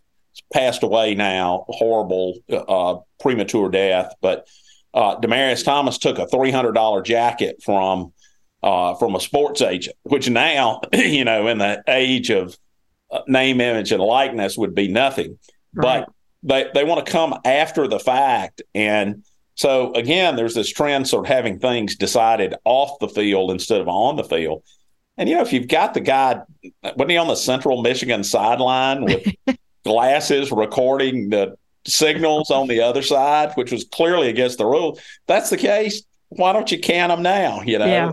passed 0.52 0.82
away 0.82 1.14
now, 1.14 1.64
horrible 1.68 2.38
uh, 2.50 2.96
premature 3.20 3.68
death, 3.70 4.14
but 4.20 4.46
uh, 4.94 5.16
Demaryius 5.20 5.64
Thomas 5.64 5.98
took 5.98 6.18
a 6.18 6.26
three 6.26 6.50
hundred 6.50 6.72
dollar 6.72 7.02
jacket 7.02 7.62
from 7.62 8.12
uh, 8.62 8.94
from 8.94 9.14
a 9.14 9.20
sports 9.20 9.62
agent, 9.62 9.96
which 10.02 10.28
now 10.30 10.80
you 10.92 11.24
know 11.24 11.46
in 11.48 11.58
the 11.58 11.82
age 11.88 12.30
of 12.30 12.56
name, 13.26 13.60
image, 13.60 13.92
and 13.92 14.02
likeness 14.02 14.56
would 14.56 14.74
be 14.74 14.88
nothing. 14.88 15.38
Right. 15.74 16.04
But 16.04 16.12
they 16.42 16.80
they 16.80 16.84
want 16.84 17.04
to 17.04 17.10
come 17.10 17.34
after 17.44 17.86
the 17.88 18.00
fact 18.00 18.62
and. 18.74 19.24
So 19.54 19.92
again, 19.94 20.36
there's 20.36 20.54
this 20.54 20.70
trend 20.70 21.08
sort 21.08 21.26
of 21.26 21.32
having 21.32 21.58
things 21.58 21.96
decided 21.96 22.54
off 22.64 23.00
the 23.00 23.08
field 23.08 23.50
instead 23.50 23.80
of 23.80 23.88
on 23.88 24.14
the 24.14 24.22
field. 24.22 24.62
And 25.18 25.28
you 25.28 25.34
know, 25.34 25.42
if 25.42 25.52
you've 25.52 25.66
got 25.66 25.94
the 25.94 26.00
guy, 26.00 26.40
wasn't 26.82 27.10
he 27.10 27.16
on 27.16 27.26
the 27.26 27.34
Central 27.34 27.82
Michigan 27.82 28.22
sideline 28.22 29.04
with 29.04 29.34
glasses 29.84 30.52
recording 30.52 31.28
the 31.30 31.58
signals 31.84 32.52
on 32.52 32.68
the 32.68 32.80
other 32.80 33.02
side, 33.02 33.52
which 33.54 33.72
was 33.72 33.84
clearly 33.84 34.28
against 34.28 34.58
the 34.58 34.64
rule? 34.64 34.98
That's 35.26 35.50
the 35.50 35.56
case. 35.56 36.04
Why 36.28 36.52
don't 36.52 36.70
you 36.70 36.78
can 36.78 37.08
them 37.08 37.22
now? 37.22 37.62
You 37.62 37.80
know. 37.80 37.86
Yeah. 37.86 38.12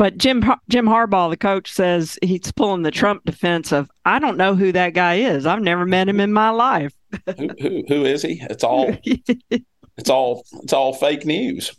But 0.00 0.16
Jim 0.16 0.42
Jim 0.70 0.86
Harbaugh, 0.86 1.28
the 1.28 1.36
coach, 1.36 1.70
says 1.70 2.18
he's 2.22 2.50
pulling 2.52 2.80
the 2.80 2.90
Trump 2.90 3.22
defense 3.26 3.70
of 3.70 3.90
I 4.06 4.18
don't 4.18 4.38
know 4.38 4.54
who 4.54 4.72
that 4.72 4.94
guy 4.94 5.16
is. 5.16 5.44
I've 5.44 5.60
never 5.60 5.84
met 5.84 6.08
him 6.08 6.20
in 6.20 6.32
my 6.32 6.48
life. 6.48 6.94
who, 7.36 7.48
who 7.60 7.84
who 7.86 8.04
is 8.06 8.22
he? 8.22 8.40
It's 8.48 8.64
all 8.64 8.96
it's 9.04 10.08
all 10.08 10.46
it's 10.62 10.72
all 10.72 10.94
fake 10.94 11.26
news. 11.26 11.76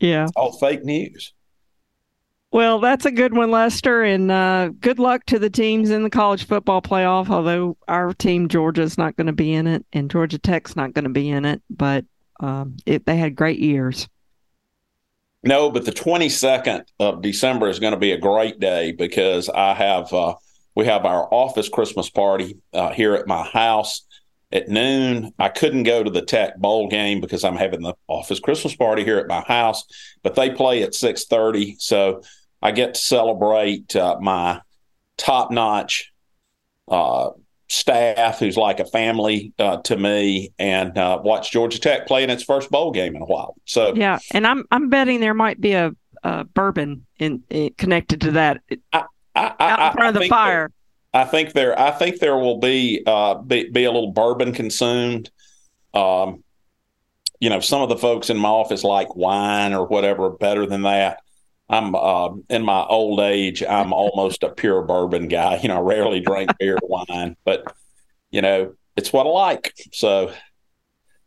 Yeah, 0.00 0.24
it's 0.24 0.32
all 0.34 0.58
fake 0.58 0.84
news. 0.84 1.32
Well, 2.50 2.80
that's 2.80 3.04
a 3.04 3.12
good 3.12 3.36
one, 3.36 3.52
Lester, 3.52 4.02
and 4.02 4.32
uh, 4.32 4.70
good 4.80 4.98
luck 4.98 5.24
to 5.26 5.38
the 5.38 5.48
teams 5.48 5.90
in 5.90 6.02
the 6.02 6.10
college 6.10 6.44
football 6.44 6.82
playoff. 6.82 7.30
Although 7.30 7.76
our 7.86 8.14
team, 8.14 8.48
Georgia's 8.48 8.98
not 8.98 9.16
going 9.16 9.28
to 9.28 9.32
be 9.32 9.52
in 9.52 9.68
it, 9.68 9.86
and 9.92 10.10
Georgia 10.10 10.38
Tech's 10.38 10.74
not 10.74 10.92
going 10.92 11.04
to 11.04 11.08
be 11.08 11.28
in 11.28 11.44
it, 11.44 11.62
but 11.70 12.04
um, 12.40 12.78
it, 12.84 13.06
they 13.06 13.16
had 13.16 13.36
great 13.36 13.60
years. 13.60 14.08
No, 15.44 15.70
but 15.70 15.84
the 15.84 15.92
22nd 15.92 16.84
of 16.98 17.22
December 17.22 17.68
is 17.68 17.78
going 17.78 17.92
to 17.92 17.98
be 17.98 18.12
a 18.12 18.18
great 18.18 18.58
day 18.58 18.92
because 18.92 19.48
I 19.48 19.74
have 19.74 20.12
uh, 20.12 20.34
we 20.74 20.86
have 20.86 21.06
our 21.06 21.32
office 21.32 21.68
Christmas 21.68 22.10
party 22.10 22.58
uh, 22.72 22.92
here 22.92 23.14
at 23.14 23.26
my 23.26 23.44
house 23.44 24.04
at 24.50 24.68
noon. 24.68 25.32
I 25.38 25.48
couldn't 25.48 25.84
go 25.84 26.02
to 26.02 26.10
the 26.10 26.22
Tech 26.22 26.56
bowl 26.58 26.88
game 26.88 27.20
because 27.20 27.44
I'm 27.44 27.56
having 27.56 27.82
the 27.82 27.94
office 28.08 28.40
Christmas 28.40 28.74
party 28.74 29.04
here 29.04 29.18
at 29.18 29.28
my 29.28 29.40
house, 29.40 29.84
but 30.22 30.34
they 30.34 30.50
play 30.50 30.82
at 30.82 30.94
6:30, 30.94 31.76
so 31.78 32.22
I 32.60 32.72
get 32.72 32.94
to 32.94 33.00
celebrate 33.00 33.94
uh, 33.94 34.18
my 34.20 34.60
top 35.16 35.50
notch 35.52 36.12
uh, 36.88 37.30
staff, 37.68 38.38
who's 38.38 38.56
like 38.56 38.80
a 38.80 38.84
family 38.84 39.52
uh, 39.58 39.78
to 39.78 39.96
me, 39.96 40.52
and 40.58 40.96
uh, 40.96 41.20
watch 41.22 41.50
Georgia 41.50 41.78
Tech 41.78 42.06
play 42.06 42.22
in 42.22 42.30
its 42.30 42.42
first 42.42 42.70
bowl 42.70 42.90
game 42.90 43.14
in 43.14 43.22
a 43.22 43.26
while. 43.26 43.54
So 43.64 43.94
yeah, 43.94 44.18
and 44.32 44.46
I'm 44.46 44.64
I'm 44.70 44.88
betting 44.88 45.20
there 45.20 45.34
might 45.34 45.60
be 45.60 45.72
a, 45.72 45.92
a 46.22 46.44
bourbon 46.44 47.06
in, 47.18 47.42
in, 47.50 47.74
connected 47.74 48.22
to 48.22 48.32
that. 48.32 48.60
I, 48.92 49.04
I, 49.34 49.54
I, 49.58 49.70
out 49.70 49.92
in 49.92 49.96
front 49.96 50.16
of 50.16 50.22
the 50.22 50.28
fire. 50.28 50.70
I 51.14 51.24
think 51.24 51.52
there 51.52 51.78
I 51.78 51.90
think 51.90 52.18
there 52.18 52.36
will 52.36 52.58
be 52.58 53.02
uh, 53.06 53.34
be, 53.34 53.70
be 53.70 53.84
a 53.84 53.92
little 53.92 54.12
bourbon 54.12 54.52
consumed. 54.52 55.30
Um, 55.94 56.44
you 57.40 57.50
know, 57.50 57.60
some 57.60 57.82
of 57.82 57.88
the 57.88 57.96
folks 57.96 58.30
in 58.30 58.36
my 58.36 58.48
office 58.48 58.82
like 58.82 59.14
wine 59.14 59.72
or 59.72 59.86
whatever 59.86 60.30
better 60.30 60.66
than 60.66 60.82
that. 60.82 61.20
I'm 61.68 61.94
uh, 61.94 62.30
in 62.48 62.64
my 62.64 62.84
old 62.84 63.20
age. 63.20 63.62
I'm 63.62 63.92
almost 63.92 64.42
a 64.42 64.48
pure 64.48 64.82
bourbon 64.82 65.28
guy. 65.28 65.56
You 65.56 65.68
know, 65.68 65.78
I 65.78 65.80
rarely 65.80 66.20
drink 66.20 66.50
beer 66.58 66.78
or 66.80 67.04
wine, 67.08 67.36
but 67.44 67.74
you 68.30 68.40
know, 68.42 68.74
it's 68.96 69.12
what 69.12 69.26
I 69.26 69.30
like. 69.30 69.74
So, 69.92 70.32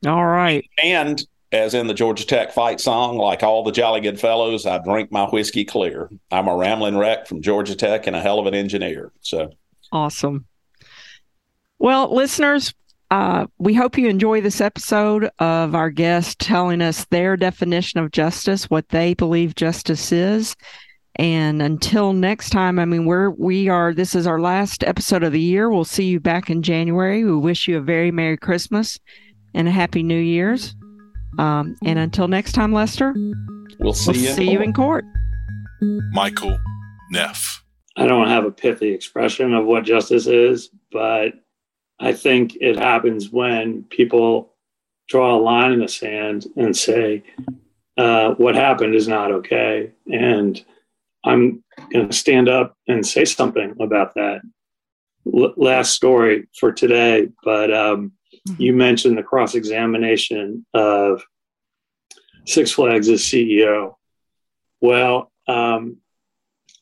all 0.05 0.25
right. 0.25 0.65
And 0.83 1.23
as 1.51 1.73
in 1.73 1.87
the 1.87 1.93
Georgia 1.93 2.25
Tech 2.25 2.53
fight 2.53 2.79
song, 2.79 3.17
like 3.17 3.43
all 3.43 3.63
the 3.63 3.71
jolly 3.71 4.01
good 4.01 4.19
fellows, 4.19 4.65
I 4.65 4.79
drink 4.79 5.11
my 5.11 5.25
whiskey 5.25 5.65
clear. 5.65 6.09
I'm 6.31 6.47
a 6.47 6.55
rambling 6.55 6.97
wreck 6.97 7.27
from 7.27 7.41
Georgia 7.41 7.75
Tech 7.75 8.07
and 8.07 8.15
a 8.15 8.21
hell 8.21 8.39
of 8.39 8.47
an 8.47 8.53
engineer. 8.55 9.11
So 9.21 9.51
awesome. 9.91 10.45
Well, 11.77 12.13
listeners, 12.13 12.73
uh, 13.11 13.45
we 13.59 13.73
hope 13.73 13.97
you 13.97 14.07
enjoy 14.07 14.39
this 14.39 14.61
episode 14.61 15.29
of 15.39 15.75
our 15.75 15.89
guest 15.89 16.39
telling 16.39 16.81
us 16.81 17.05
their 17.05 17.35
definition 17.35 17.99
of 17.99 18.11
justice, 18.11 18.69
what 18.69 18.87
they 18.89 19.13
believe 19.13 19.53
justice 19.53 20.13
is. 20.13 20.55
And 21.17 21.61
until 21.61 22.13
next 22.13 22.51
time, 22.51 22.79
I 22.79 22.85
mean, 22.85 23.05
we're, 23.05 23.29
we 23.31 23.67
are, 23.67 23.93
this 23.93 24.15
is 24.15 24.25
our 24.25 24.39
last 24.39 24.85
episode 24.85 25.23
of 25.23 25.33
the 25.33 25.41
year. 25.41 25.69
We'll 25.69 25.83
see 25.83 26.05
you 26.05 26.21
back 26.21 26.49
in 26.49 26.63
January. 26.63 27.25
We 27.25 27.35
wish 27.35 27.67
you 27.67 27.77
a 27.77 27.81
very 27.81 28.11
Merry 28.11 28.37
Christmas 28.37 28.97
and 29.53 29.67
a 29.67 29.71
Happy 29.71 30.03
New 30.03 30.17
Year's. 30.17 30.73
Um, 31.37 31.75
and 31.83 31.99
until 31.99 32.29
next 32.29 32.53
time, 32.53 32.71
Lester, 32.71 33.13
we'll 33.79 33.91
see, 33.91 34.11
we'll 34.11 34.21
you, 34.21 34.29
see 34.29 34.51
you 34.51 34.61
in 34.61 34.71
court. 34.71 35.03
Michael 36.13 36.57
Neff. 37.11 37.61
I 37.97 38.07
don't 38.07 38.29
have 38.29 38.45
a 38.45 38.51
pithy 38.51 38.93
expression 38.93 39.53
of 39.53 39.65
what 39.65 39.83
justice 39.83 40.27
is, 40.27 40.69
but 40.93 41.33
I 42.01 42.13
think 42.13 42.57
it 42.59 42.77
happens 42.77 43.29
when 43.29 43.83
people 43.83 44.55
draw 45.07 45.35
a 45.35 45.39
line 45.39 45.71
in 45.71 45.79
the 45.79 45.87
sand 45.87 46.47
and 46.55 46.75
say, 46.75 47.23
uh, 47.95 48.31
what 48.31 48.55
happened 48.55 48.95
is 48.95 49.07
not 49.07 49.31
okay. 49.31 49.91
And 50.11 50.63
I'm 51.23 51.63
going 51.93 52.09
to 52.09 52.13
stand 52.13 52.49
up 52.49 52.75
and 52.87 53.05
say 53.05 53.25
something 53.25 53.75
about 53.79 54.15
that. 54.15 54.41
L- 55.27 55.53
last 55.57 55.93
story 55.93 56.47
for 56.59 56.71
today, 56.71 57.29
but 57.43 57.71
um, 57.71 58.13
mm-hmm. 58.49 58.59
you 58.59 58.73
mentioned 58.73 59.15
the 59.15 59.23
cross 59.23 59.53
examination 59.53 60.65
of 60.73 61.21
Six 62.47 62.71
Flags' 62.71 63.09
CEO. 63.09 63.93
Well, 64.79 65.31
um, 65.47 65.97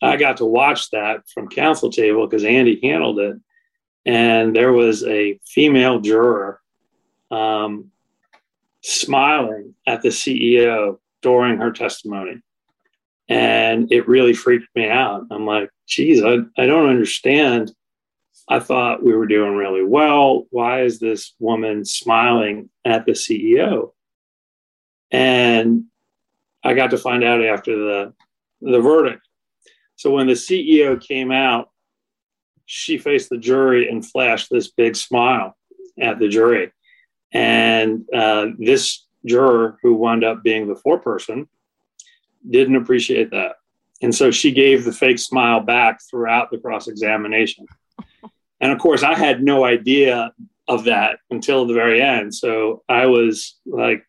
I 0.01 0.15
got 0.15 0.37
to 0.37 0.45
watch 0.45 0.91
that 0.91 1.23
from 1.33 1.49
counsel 1.49 1.91
table 1.91 2.25
because 2.25 2.45
Andy 2.45 2.79
handled 2.81 3.19
it 3.19 3.35
and 4.09 4.55
there 4.55 4.73
was 4.73 5.03
a 5.03 5.39
female 5.45 5.99
juror 5.99 6.59
um, 7.29 7.91
smiling 8.81 9.75
at 9.85 10.01
the 10.01 10.09
CEO 10.09 10.97
during 11.21 11.59
her 11.59 11.71
testimony. 11.71 12.41
And 13.27 13.91
it 13.91 14.07
really 14.07 14.33
freaked 14.33 14.75
me 14.75 14.89
out. 14.89 15.27
I'm 15.29 15.45
like, 15.45 15.69
geez, 15.87 16.23
I, 16.23 16.37
I 16.57 16.65
don't 16.65 16.89
understand. 16.89 17.71
I 18.47 18.59
thought 18.59 19.03
we 19.03 19.15
were 19.15 19.27
doing 19.27 19.53
really 19.53 19.85
well. 19.85 20.47
Why 20.49 20.81
is 20.81 20.99
this 20.99 21.35
woman 21.37 21.85
smiling 21.85 22.71
at 22.85 23.05
the 23.05 23.11
CEO? 23.11 23.91
And 25.11 25.83
I 26.63 26.73
got 26.73 26.89
to 26.89 26.97
find 26.97 27.23
out 27.23 27.45
after 27.45 27.77
the 27.77 28.13
the 28.59 28.81
verdict. 28.81 29.21
So 29.97 30.09
when 30.09 30.25
the 30.25 30.33
CEO 30.33 30.99
came 30.99 31.31
out 31.31 31.69
she 32.71 32.99
faced 32.99 33.31
the 33.31 33.37
jury 33.37 33.89
and 33.89 34.07
flashed 34.07 34.47
this 34.51 34.69
big 34.69 34.95
smile 34.95 35.57
at 35.99 36.19
the 36.19 36.27
jury. 36.27 36.71
And 37.31 38.05
uh, 38.13 38.49
this 38.59 39.07
juror, 39.25 39.79
who 39.81 39.95
wound 39.95 40.23
up 40.23 40.43
being 40.43 40.67
the 40.67 40.75
foreperson, 40.75 41.47
didn't 42.47 42.75
appreciate 42.75 43.31
that. 43.31 43.53
And 44.03 44.13
so 44.13 44.29
she 44.29 44.51
gave 44.51 44.85
the 44.85 44.91
fake 44.91 45.17
smile 45.17 45.61
back 45.61 45.99
throughout 46.07 46.51
the 46.51 46.59
cross 46.59 46.87
examination. 46.87 47.65
And 48.61 48.71
of 48.71 48.77
course, 48.77 49.01
I 49.01 49.17
had 49.17 49.41
no 49.41 49.65
idea 49.65 50.31
of 50.67 50.83
that 50.83 51.17
until 51.31 51.65
the 51.65 51.73
very 51.73 51.99
end. 52.03 52.35
So 52.35 52.83
I 52.87 53.07
was 53.07 53.57
like 53.65 54.05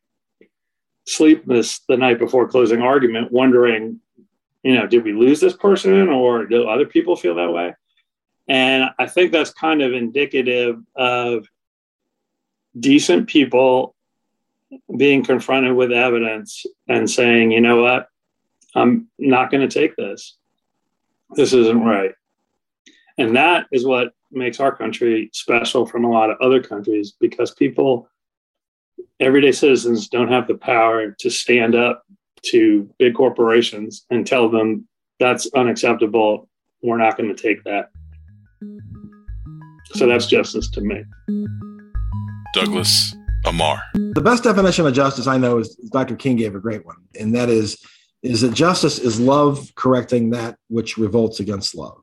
sleepless 1.07 1.81
the 1.88 1.96
night 1.96 2.18
before 2.18 2.46
closing 2.46 2.83
argument, 2.83 3.33
wondering, 3.33 4.01
you 4.62 4.75
know, 4.75 4.87
did 4.87 5.03
we 5.03 5.14
lose 5.14 5.40
this 5.40 5.57
person 5.57 6.11
or 6.11 6.44
do 6.44 6.68
other 6.68 6.85
people 6.85 7.16
feel 7.16 7.37
that 7.37 7.51
way? 7.51 7.75
And 8.51 8.91
I 8.99 9.07
think 9.07 9.31
that's 9.31 9.53
kind 9.55 9.81
of 9.81 9.93
indicative 9.93 10.83
of 10.97 11.47
decent 12.79 13.29
people 13.29 13.95
being 14.97 15.25
confronted 15.25 15.75
with 15.75 15.93
evidence 15.93 16.67
and 16.89 17.09
saying, 17.09 17.53
you 17.53 17.61
know 17.61 17.81
what, 17.81 18.09
I'm 18.75 19.07
not 19.19 19.53
going 19.53 19.67
to 19.67 19.73
take 19.73 19.95
this. 19.95 20.37
This 21.37 21.53
isn't 21.53 21.85
right. 21.85 22.11
And 23.19 23.37
that 23.37 23.67
is 23.71 23.87
what 23.87 24.15
makes 24.33 24.59
our 24.59 24.75
country 24.75 25.31
special 25.33 25.87
from 25.87 26.05
a 26.05 26.11
lot 26.11 26.31
of 26.31 26.39
other 26.41 26.61
countries 26.61 27.15
because 27.21 27.53
people, 27.53 28.09
everyday 29.21 29.53
citizens, 29.53 30.09
don't 30.09 30.33
have 30.33 30.49
the 30.49 30.57
power 30.57 31.13
to 31.21 31.31
stand 31.31 31.77
up 31.77 32.03
to 32.47 32.93
big 32.99 33.15
corporations 33.15 34.07
and 34.11 34.27
tell 34.27 34.49
them 34.49 34.89
that's 35.21 35.49
unacceptable. 35.55 36.49
We're 36.83 36.99
not 36.99 37.17
going 37.17 37.33
to 37.33 37.41
take 37.41 37.63
that. 37.63 37.93
So 39.94 40.07
that's 40.07 40.27
justice 40.27 40.70
to 40.70 40.81
me. 40.81 41.05
Douglas 42.55 43.14
Ammar. 43.44 43.81
The 44.14 44.20
best 44.20 44.44
definition 44.44 44.87
of 44.87 44.94
justice 44.94 45.27
I 45.27 45.38
know 45.38 45.59
is 45.59 45.75
Dr. 45.92 46.16
King 46.16 46.37
gave 46.37 46.55
a 46.55 46.61
great 46.61 46.85
one, 46.85 46.96
and 47.18 47.35
that 47.35 47.49
is 47.49 47.83
is 48.23 48.42
that 48.42 48.53
justice 48.53 48.99
is 48.99 49.18
love 49.18 49.73
correcting 49.77 50.31
that 50.31 50.57
which 50.68 50.99
revolts 50.99 51.40
against 51.40 51.75
love. 51.75 52.01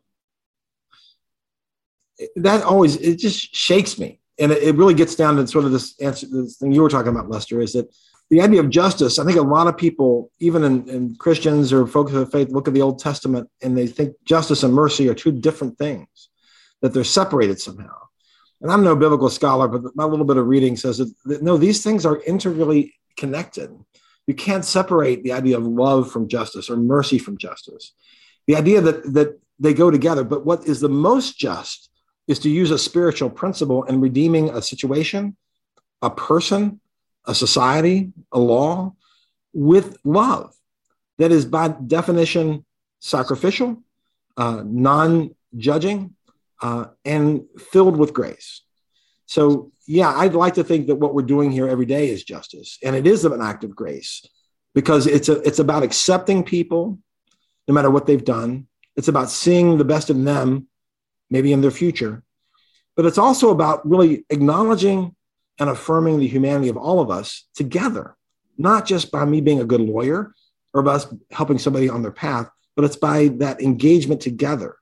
That 2.37 2.63
always 2.63 2.95
it 2.97 3.17
just 3.19 3.55
shakes 3.55 3.99
me, 3.99 4.19
and 4.39 4.51
it, 4.51 4.63
it 4.63 4.75
really 4.75 4.95
gets 4.95 5.15
down 5.15 5.35
to 5.37 5.47
sort 5.47 5.65
of 5.65 5.71
this 5.71 5.99
answer. 6.01 6.27
This 6.29 6.57
thing 6.57 6.71
you 6.71 6.81
were 6.81 6.89
talking 6.89 7.11
about, 7.11 7.29
Lester, 7.29 7.61
is 7.61 7.73
that 7.73 7.93
the 8.29 8.41
idea 8.41 8.59
of 8.59 8.69
justice. 8.69 9.19
I 9.19 9.25
think 9.25 9.37
a 9.37 9.41
lot 9.41 9.67
of 9.67 9.77
people, 9.77 10.31
even 10.39 10.63
in, 10.63 10.89
in 10.89 11.15
Christians 11.15 11.71
or 11.71 11.87
folks 11.87 12.11
of 12.13 12.31
faith, 12.31 12.49
look 12.49 12.67
at 12.67 12.73
the 12.73 12.81
Old 12.81 12.99
Testament 12.99 13.49
and 13.61 13.77
they 13.77 13.87
think 13.87 14.15
justice 14.25 14.63
and 14.63 14.73
mercy 14.73 15.07
are 15.07 15.13
two 15.13 15.31
different 15.31 15.77
things 15.77 16.29
that 16.81 16.93
they're 16.93 17.03
separated 17.03 17.59
somehow. 17.59 17.95
And 18.61 18.71
I'm 18.71 18.83
no 18.83 18.95
biblical 18.95 19.29
scholar, 19.29 19.67
but 19.67 19.95
my 19.95 20.03
little 20.03 20.25
bit 20.25 20.37
of 20.37 20.47
reading 20.47 20.75
says 20.75 20.97
that, 20.97 21.13
that 21.25 21.43
no, 21.43 21.57
these 21.57 21.83
things 21.83 22.05
are 22.05 22.21
integrally 22.23 22.95
connected. 23.15 23.71
You 24.25 24.33
can't 24.33 24.65
separate 24.65 25.23
the 25.23 25.33
idea 25.33 25.57
of 25.57 25.65
love 25.65 26.11
from 26.11 26.27
justice 26.27 26.69
or 26.69 26.77
mercy 26.77 27.19
from 27.19 27.37
justice. 27.37 27.93
The 28.47 28.55
idea 28.55 28.81
that 28.81 29.13
that 29.13 29.39
they 29.59 29.73
go 29.73 29.91
together. 29.91 30.23
But 30.23 30.45
what 30.45 30.65
is 30.65 30.79
the 30.79 30.89
most 30.89 31.37
just 31.37 31.89
is 32.27 32.39
to 32.39 32.49
use 32.49 32.71
a 32.71 32.77
spiritual 32.77 33.29
principle 33.29 33.83
in 33.83 34.01
redeeming 34.01 34.49
a 34.49 34.61
situation, 34.61 35.35
a 36.01 36.09
person, 36.09 36.79
a 37.25 37.33
society, 37.33 38.11
a 38.31 38.39
law 38.39 38.93
with 39.53 39.97
love 40.03 40.53
that 41.17 41.31
is 41.31 41.45
by 41.45 41.69
definition 41.69 42.65
sacrificial, 42.99 43.81
uh, 44.35 44.61
non 44.65 45.35
judging, 45.55 46.15
uh, 46.61 46.85
and 47.05 47.45
filled 47.57 47.97
with 47.97 48.13
grace. 48.13 48.61
So, 49.25 49.71
yeah, 49.85 50.09
I'd 50.09 50.33
like 50.33 50.55
to 50.55 50.63
think 50.63 50.87
that 50.87 50.95
what 50.95 51.13
we're 51.13 51.21
doing 51.21 51.51
here 51.51 51.67
every 51.67 51.85
day 51.85 52.09
is 52.09 52.23
justice, 52.23 52.77
and 52.83 52.95
it 52.95 53.05
is 53.05 53.25
an 53.25 53.41
act 53.41 53.63
of 53.63 53.75
grace 53.75 54.25
because 54.73 55.07
it's 55.07 55.29
a, 55.29 55.41
it's 55.41 55.59
about 55.59 55.83
accepting 55.83 56.43
people, 56.43 56.99
no 57.67 57.73
matter 57.73 57.89
what 57.89 58.05
they've 58.05 58.23
done. 58.23 58.67
It's 58.95 59.07
about 59.07 59.29
seeing 59.29 59.77
the 59.77 59.85
best 59.85 60.09
in 60.09 60.23
them, 60.23 60.67
maybe 61.29 61.51
in 61.53 61.61
their 61.61 61.71
future, 61.71 62.23
but 62.95 63.05
it's 63.05 63.17
also 63.17 63.51
about 63.51 63.87
really 63.87 64.25
acknowledging 64.29 65.15
and 65.59 65.69
affirming 65.69 66.19
the 66.19 66.27
humanity 66.27 66.69
of 66.69 66.77
all 66.77 66.99
of 66.99 67.09
us 67.09 67.47
together, 67.55 68.15
not 68.57 68.85
just 68.85 69.11
by 69.11 69.25
me 69.25 69.41
being 69.41 69.59
a 69.61 69.65
good 69.65 69.81
lawyer 69.81 70.33
or 70.73 70.83
by 70.83 70.93
us 70.93 71.13
helping 71.31 71.59
somebody 71.59 71.89
on 71.89 72.01
their 72.01 72.11
path, 72.11 72.49
but 72.75 72.85
it's 72.85 72.95
by 72.95 73.27
that 73.39 73.61
engagement 73.61 74.21
together 74.21 74.77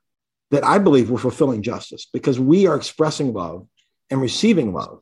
that 0.50 0.64
I 0.64 0.78
believe 0.78 1.10
we're 1.10 1.18
fulfilling 1.18 1.62
justice 1.62 2.06
because 2.12 2.38
we 2.38 2.66
are 2.66 2.76
expressing 2.76 3.32
love 3.32 3.66
and 4.10 4.20
receiving 4.20 4.72
love 4.72 5.00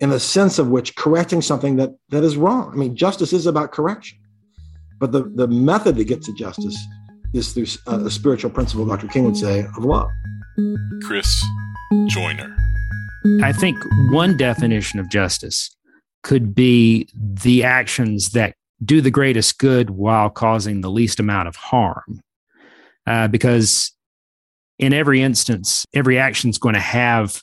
in 0.00 0.10
the 0.10 0.20
sense 0.20 0.58
of 0.58 0.68
which 0.68 0.94
correcting 0.94 1.42
something 1.42 1.76
that, 1.76 1.90
that 2.10 2.22
is 2.22 2.36
wrong. 2.36 2.70
I 2.72 2.76
mean, 2.76 2.94
justice 2.94 3.32
is 3.32 3.46
about 3.46 3.72
correction, 3.72 4.18
but 4.98 5.12
the, 5.12 5.24
the 5.24 5.48
method 5.48 5.96
to 5.96 6.04
get 6.04 6.22
to 6.22 6.34
justice 6.34 6.78
is 7.32 7.52
through 7.52 7.66
a, 7.86 8.06
a 8.06 8.10
spiritual 8.10 8.50
principle, 8.50 8.86
Dr. 8.86 9.08
King 9.08 9.24
would 9.24 9.36
say, 9.36 9.60
of 9.76 9.84
love. 9.84 10.08
Chris 11.02 11.42
Joyner. 12.06 12.54
I 13.42 13.52
think 13.52 13.78
one 14.10 14.36
definition 14.36 15.00
of 15.00 15.08
justice 15.08 15.74
could 16.22 16.54
be 16.54 17.08
the 17.14 17.64
actions 17.64 18.30
that 18.30 18.54
do 18.84 19.00
the 19.00 19.10
greatest 19.10 19.58
good 19.58 19.90
while 19.90 20.30
causing 20.30 20.80
the 20.80 20.90
least 20.90 21.20
amount 21.20 21.48
of 21.48 21.56
harm. 21.56 22.20
Uh, 23.06 23.26
because 23.26 23.92
in 24.78 24.92
every 24.92 25.22
instance, 25.22 25.84
every 25.92 26.18
action 26.18 26.50
is 26.50 26.58
going 26.58 26.74
to 26.74 26.80
have 26.80 27.42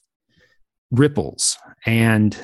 ripples. 0.92 1.58
And 1.86 2.38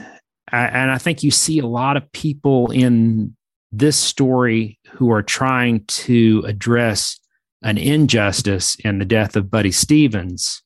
and 0.51 0.91
I 0.91 0.97
think 0.97 1.23
you 1.23 1.31
see 1.31 1.59
a 1.59 1.65
lot 1.65 1.95
of 1.95 2.11
people 2.11 2.71
in 2.71 3.35
this 3.71 3.95
story 3.95 4.77
who 4.89 5.09
are 5.11 5.23
trying 5.23 5.85
to 5.85 6.43
address 6.45 7.17
an 7.61 7.77
injustice 7.77 8.75
in 8.75 8.99
the 8.99 9.05
death 9.05 9.37
of 9.37 9.49
Buddy 9.49 9.71
Stevens, 9.71 10.61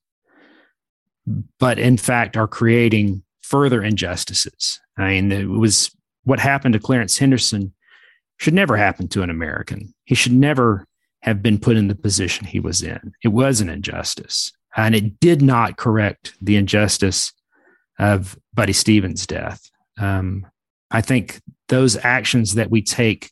but 1.59 1.77
in 1.77 1.97
fact 1.97 2.35
are 2.35 2.47
creating 2.47 3.21
further 3.41 3.83
injustices. 3.83 4.79
I 4.97 5.09
mean, 5.09 5.31
it 5.31 5.45
was 5.45 5.95
what 6.23 6.39
happened 6.39 6.73
to 6.73 6.79
Clarence 6.79 7.17
Henderson 7.19 7.73
should 8.37 8.55
never 8.55 8.75
happen 8.75 9.07
to 9.09 9.21
an 9.21 9.29
American. 9.29 9.93
He 10.05 10.15
should 10.15 10.33
never 10.33 10.87
have 11.25 11.41
been 11.41 11.57
put 11.57 11.75
in 11.75 11.87
the 11.87 11.95
position 11.95 12.45
he 12.45 12.59
was 12.59 12.83
in. 12.83 13.11
It 13.23 13.29
was 13.29 13.59
an 13.59 13.67
injustice, 13.67 14.53
and 14.77 14.93
it 14.93 15.19
did 15.19 15.41
not 15.41 15.75
correct 15.75 16.35
the 16.39 16.55
injustice 16.55 17.33
of 17.97 18.37
Buddy 18.53 18.73
Stevens' 18.73 19.25
death. 19.25 19.71
Um, 19.97 20.45
I 20.91 21.01
think 21.01 21.41
those 21.67 21.97
actions 21.97 22.53
that 22.53 22.69
we 22.69 22.83
take 22.83 23.31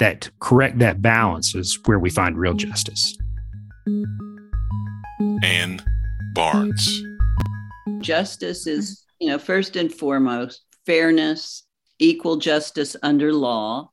that 0.00 0.28
correct 0.38 0.80
that 0.80 1.00
balance 1.00 1.54
is 1.54 1.78
where 1.86 1.98
we 1.98 2.10
find 2.10 2.36
real 2.36 2.52
justice. 2.52 3.16
Ann 5.42 5.80
Barnes. 6.34 7.02
Justice 8.00 8.66
is, 8.66 9.02
you 9.18 9.28
know, 9.28 9.38
first 9.38 9.76
and 9.76 9.90
foremost, 9.90 10.60
fairness, 10.84 11.64
equal 11.98 12.36
justice 12.36 12.96
under 13.02 13.32
law. 13.32 13.90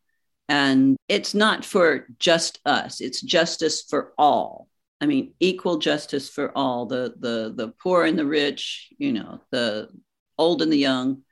And 0.50 0.96
it's 1.08 1.34
not 1.34 1.66
for 1.66 2.08
just 2.20 2.60
us, 2.66 3.02
it's 3.02 3.22
justice 3.22 3.82
for 3.82 4.14
all. 4.18 4.70
I 5.00 5.06
mean, 5.06 5.34
equal 5.40 5.78
justice 5.78 6.30
for 6.30 6.52
all 6.58 6.86
the 6.86 7.14
the 7.20 7.54
the 7.56 7.74
poor 7.84 8.06
and 8.06 8.18
the 8.18 8.26
rich, 8.26 8.90
you 8.98 9.14
know, 9.14 9.42
the 9.52 9.90
old 10.38 10.62
and 10.62 10.72
the 10.72 10.78
young. 10.78 11.24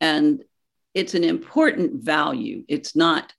And 0.00 0.44
it's 0.94 1.14
an 1.14 1.24
important 1.24 2.04
value. 2.04 2.64
It's 2.68 2.94
not 2.94 3.32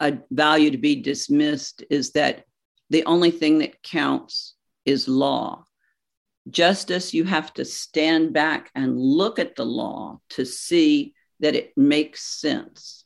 a 0.00 0.18
value 0.30 0.70
to 0.70 0.78
be 0.78 0.96
dismissed, 0.96 1.82
is 1.88 2.12
that 2.12 2.44
the 2.90 3.04
only 3.06 3.30
thing 3.30 3.58
that 3.58 3.82
counts 3.82 4.54
is 4.84 5.08
law. 5.08 5.64
Justice, 6.50 7.14
you 7.14 7.24
have 7.24 7.52
to 7.54 7.64
stand 7.64 8.32
back 8.32 8.70
and 8.74 9.00
look 9.00 9.38
at 9.38 9.56
the 9.56 9.64
law 9.64 10.20
to 10.30 10.44
see 10.44 11.14
that 11.40 11.56
it 11.56 11.72
makes 11.76 12.22
sense. 12.22 13.05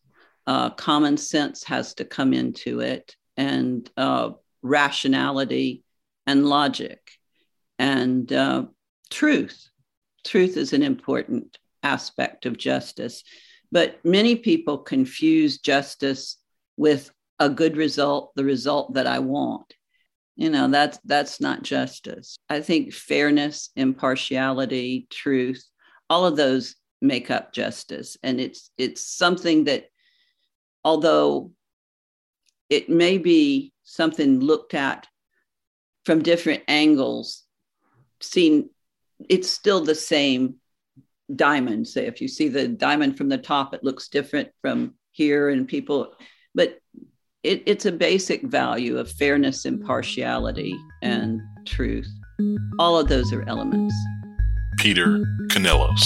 Uh, 0.50 0.68
common 0.70 1.16
sense 1.16 1.62
has 1.62 1.94
to 1.94 2.04
come 2.04 2.32
into 2.32 2.80
it, 2.80 3.14
and 3.36 3.88
uh, 3.96 4.30
rationality 4.62 5.84
and 6.26 6.44
logic 6.44 7.12
and 7.78 8.32
uh, 8.32 8.64
truth. 9.10 9.68
Truth 10.24 10.56
is 10.56 10.72
an 10.72 10.82
important 10.82 11.56
aspect 11.84 12.46
of 12.46 12.58
justice. 12.58 13.22
But 13.70 14.04
many 14.04 14.34
people 14.34 14.78
confuse 14.78 15.58
justice 15.58 16.36
with 16.76 17.12
a 17.38 17.48
good 17.48 17.76
result, 17.76 18.32
the 18.34 18.44
result 18.44 18.94
that 18.94 19.06
I 19.06 19.20
want. 19.20 19.72
You 20.34 20.50
know, 20.50 20.66
that's 20.66 20.98
that's 21.04 21.40
not 21.40 21.62
justice. 21.62 22.36
I 22.48 22.60
think 22.60 22.92
fairness, 22.92 23.70
impartiality, 23.76 25.06
truth, 25.10 25.64
all 26.08 26.26
of 26.26 26.36
those 26.36 26.74
make 27.00 27.30
up 27.30 27.52
justice. 27.52 28.16
And 28.24 28.40
it's 28.40 28.72
it's 28.76 29.00
something 29.00 29.64
that 29.66 29.84
although 30.84 31.52
it 32.68 32.88
may 32.88 33.18
be 33.18 33.72
something 33.82 34.40
looked 34.40 34.74
at 34.74 35.06
from 36.04 36.22
different 36.22 36.62
angles, 36.68 37.44
seen 38.20 38.70
it's 39.28 39.50
still 39.50 39.82
the 39.82 39.94
same 39.94 40.56
diamond. 41.34 41.86
Say, 41.88 42.06
if 42.06 42.20
you 42.20 42.28
see 42.28 42.48
the 42.48 42.68
diamond 42.68 43.16
from 43.18 43.28
the 43.28 43.38
top, 43.38 43.74
it 43.74 43.84
looks 43.84 44.08
different 44.08 44.48
from 44.62 44.94
here, 45.12 45.50
and 45.50 45.66
people, 45.66 46.14
but 46.54 46.78
it, 47.42 47.62
it's 47.66 47.86
a 47.86 47.92
basic 47.92 48.42
value 48.42 48.98
of 48.98 49.10
fairness, 49.10 49.64
impartiality, 49.64 50.74
and 51.02 51.40
truth. 51.66 52.08
All 52.78 52.98
of 52.98 53.08
those 53.08 53.32
are 53.32 53.46
elements. 53.48 53.94
Peter 54.78 55.18
Canellos. 55.48 56.02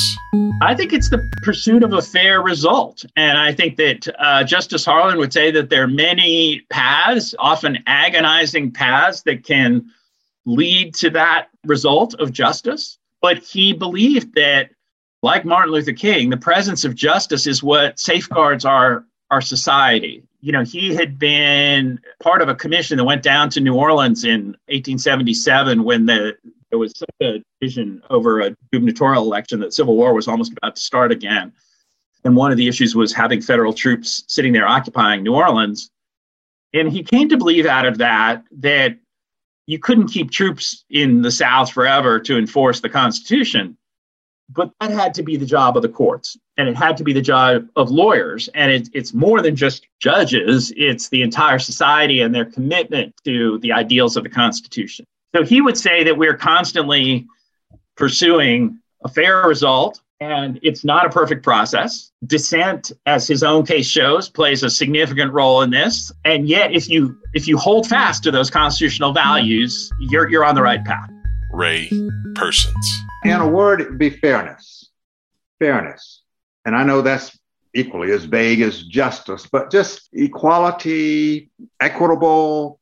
I 0.63 0.75
think 0.75 0.93
it's 0.93 1.11
the 1.11 1.31
pursuit 1.43 1.83
of 1.83 1.93
a 1.93 2.03
fair 2.03 2.43
result. 2.43 3.05
And 3.17 3.39
I 3.39 3.53
think 3.53 3.77
that 3.77 4.09
uh, 4.19 4.45
Justice 4.45 4.85
Harlan 4.85 5.19
would 5.19 5.33
say 5.33 5.51
that 5.51 5.71
there 5.71 5.83
are 5.85 5.89
many 5.89 6.61
paths, 6.71 7.35
often 7.39 7.79
agonizing 7.87 8.73
paths, 8.73 9.23
that 9.23 9.45
can 9.45 9.91
lead 10.47 10.95
to 10.97 11.11
that 11.11 11.49
result 11.65 12.15
of 12.15 12.33
justice. 12.33 12.99
But 13.21 13.39
he 13.39 13.73
believed 13.73 14.35
that 14.35 14.71
like 15.23 15.45
Martin 15.45 15.73
Luther 15.73 15.93
King, 15.93 16.31
the 16.31 16.37
presence 16.37 16.85
of 16.85 16.95
justice 16.95 17.47
is 17.47 17.63
what 17.63 17.99
safeguards 17.99 18.65
our, 18.65 19.07
our 19.31 19.41
society. 19.41 20.23
You 20.43 20.53
know, 20.53 20.63
he 20.63 20.95
had 20.95 21.19
been 21.19 21.99
part 22.23 22.43
of 22.43 22.51
a 22.51 22.55
commission 22.55 22.99
that 22.99 23.05
went 23.05 23.23
down 23.23 23.49
to 23.51 23.61
New 23.61 23.75
Orleans 23.75 24.25
in 24.25 24.49
1877 24.69 25.83
when 25.83 26.05
the, 26.05 26.37
there 26.75 26.79
was 26.81 26.93
such 26.97 27.09
a 27.23 27.41
division 27.61 28.03
over 28.11 28.41
a 28.41 28.57
gubernatorial 28.73 29.23
election 29.23 29.61
that 29.61 29.73
civil 29.73 29.95
war 29.97 30.13
was 30.13 30.27
almost 30.27 30.53
about 30.57 30.75
to 30.75 30.83
start 30.83 31.13
again. 31.13 31.53
And 32.25 32.35
one 32.35 32.51
of 32.51 32.57
the 32.57 32.67
issues 32.67 32.97
was 32.97 33.13
having 33.13 33.41
federal 33.41 33.73
troops 33.73 34.25
sitting 34.27 34.53
there 34.53 34.67
occupying 34.67 35.23
New 35.23 35.37
Orleans. 35.37 35.89
And 36.73 36.91
he 36.91 37.05
came 37.05 37.29
to 37.29 37.37
believe 37.37 37.65
out 37.65 37.87
of 37.87 37.99
that 37.99 38.43
that 38.59 38.99
you 39.69 39.79
couldn't 39.79 40.09
keep 40.09 40.33
troops 40.33 40.85
in 40.91 41.23
the 41.23 41.31
South 41.31 41.71
forever 41.71 42.19
to 42.19 42.37
enforce 42.37 42.81
the 42.81 42.89
Constitution 42.89 43.77
but 44.51 44.71
that 44.81 44.91
had 44.91 45.15
to 45.15 45.23
be 45.23 45.39
the 45.39 45.47
job 45.47 45.75
of 45.75 45.83
the 45.83 45.89
courts 45.89 46.37
and 46.59 46.69
it 46.69 46.77
had 46.77 46.99
to 46.99 47.03
be 47.03 47.15
the 47.15 47.23
job 47.23 47.67
of 47.77 47.91
lawyers 47.91 48.49
and 48.55 48.71
it, 48.71 48.91
it's 48.93 49.15
more 49.15 49.41
than 49.41 49.57
just 49.57 49.87
judges 50.01 50.71
it's 50.77 51.09
the 51.09 51.23
entire 51.23 51.59
society 51.59 52.21
and 52.21 52.35
their 52.35 52.45
commitment 52.45 53.15
to 53.25 53.59
the 53.61 53.73
ideals 53.73 54.19
of 54.19 54.23
the 54.23 54.29
constitution 54.29 55.07
so 55.35 55.43
he 55.43 55.61
would 55.61 55.77
say 55.77 56.05
that 56.05 56.17
we're 56.17 56.37
constantly 56.37 57.27
pursuing 57.97 58.79
a 59.05 59.09
fair 59.09 59.47
result 59.47 60.01
and 60.21 60.59
it's 60.63 60.85
not 60.85 61.05
a 61.05 61.11
perfect 61.11 61.43
process 61.43 62.13
dissent 62.27 62.93
as 63.07 63.27
his 63.27 63.43
own 63.43 63.67
case 63.67 63.87
shows 63.87 64.29
plays 64.29 64.63
a 64.63 64.71
significant 64.71 65.33
role 65.33 65.63
in 65.63 65.71
this 65.71 66.13
and 66.25 66.49
yet 66.49 66.73
if 66.73 66.89
you 66.89 67.17
if 67.35 67.47
you 67.49 67.59
hold 67.59 67.87
fast 67.87 68.23
to 68.23 68.31
those 68.31 68.51
constitutional 68.51 69.13
values 69.13 69.91
you're 70.01 70.29
you're 70.31 70.45
on 70.45 70.55
the 70.55 70.63
right 70.63 70.85
path 70.85 71.11
ray 71.53 71.91
persons 72.35 73.05
in 73.25 73.41
a 73.41 73.49
word, 73.49 73.81
it 73.81 73.89
would 73.89 73.99
be 73.99 74.11
fairness. 74.11 74.91
Fairness. 75.59 76.23
And 76.67 76.77
I 76.77 76.85
know 76.85 77.01
that's 77.01 77.39
equally 77.75 78.13
as 78.13 78.25
vague 78.25 78.61
as 78.61 78.83
justice, 78.83 79.47
but 79.51 79.71
just 79.71 80.09
equality, 80.13 81.51
equitable. 81.81 82.81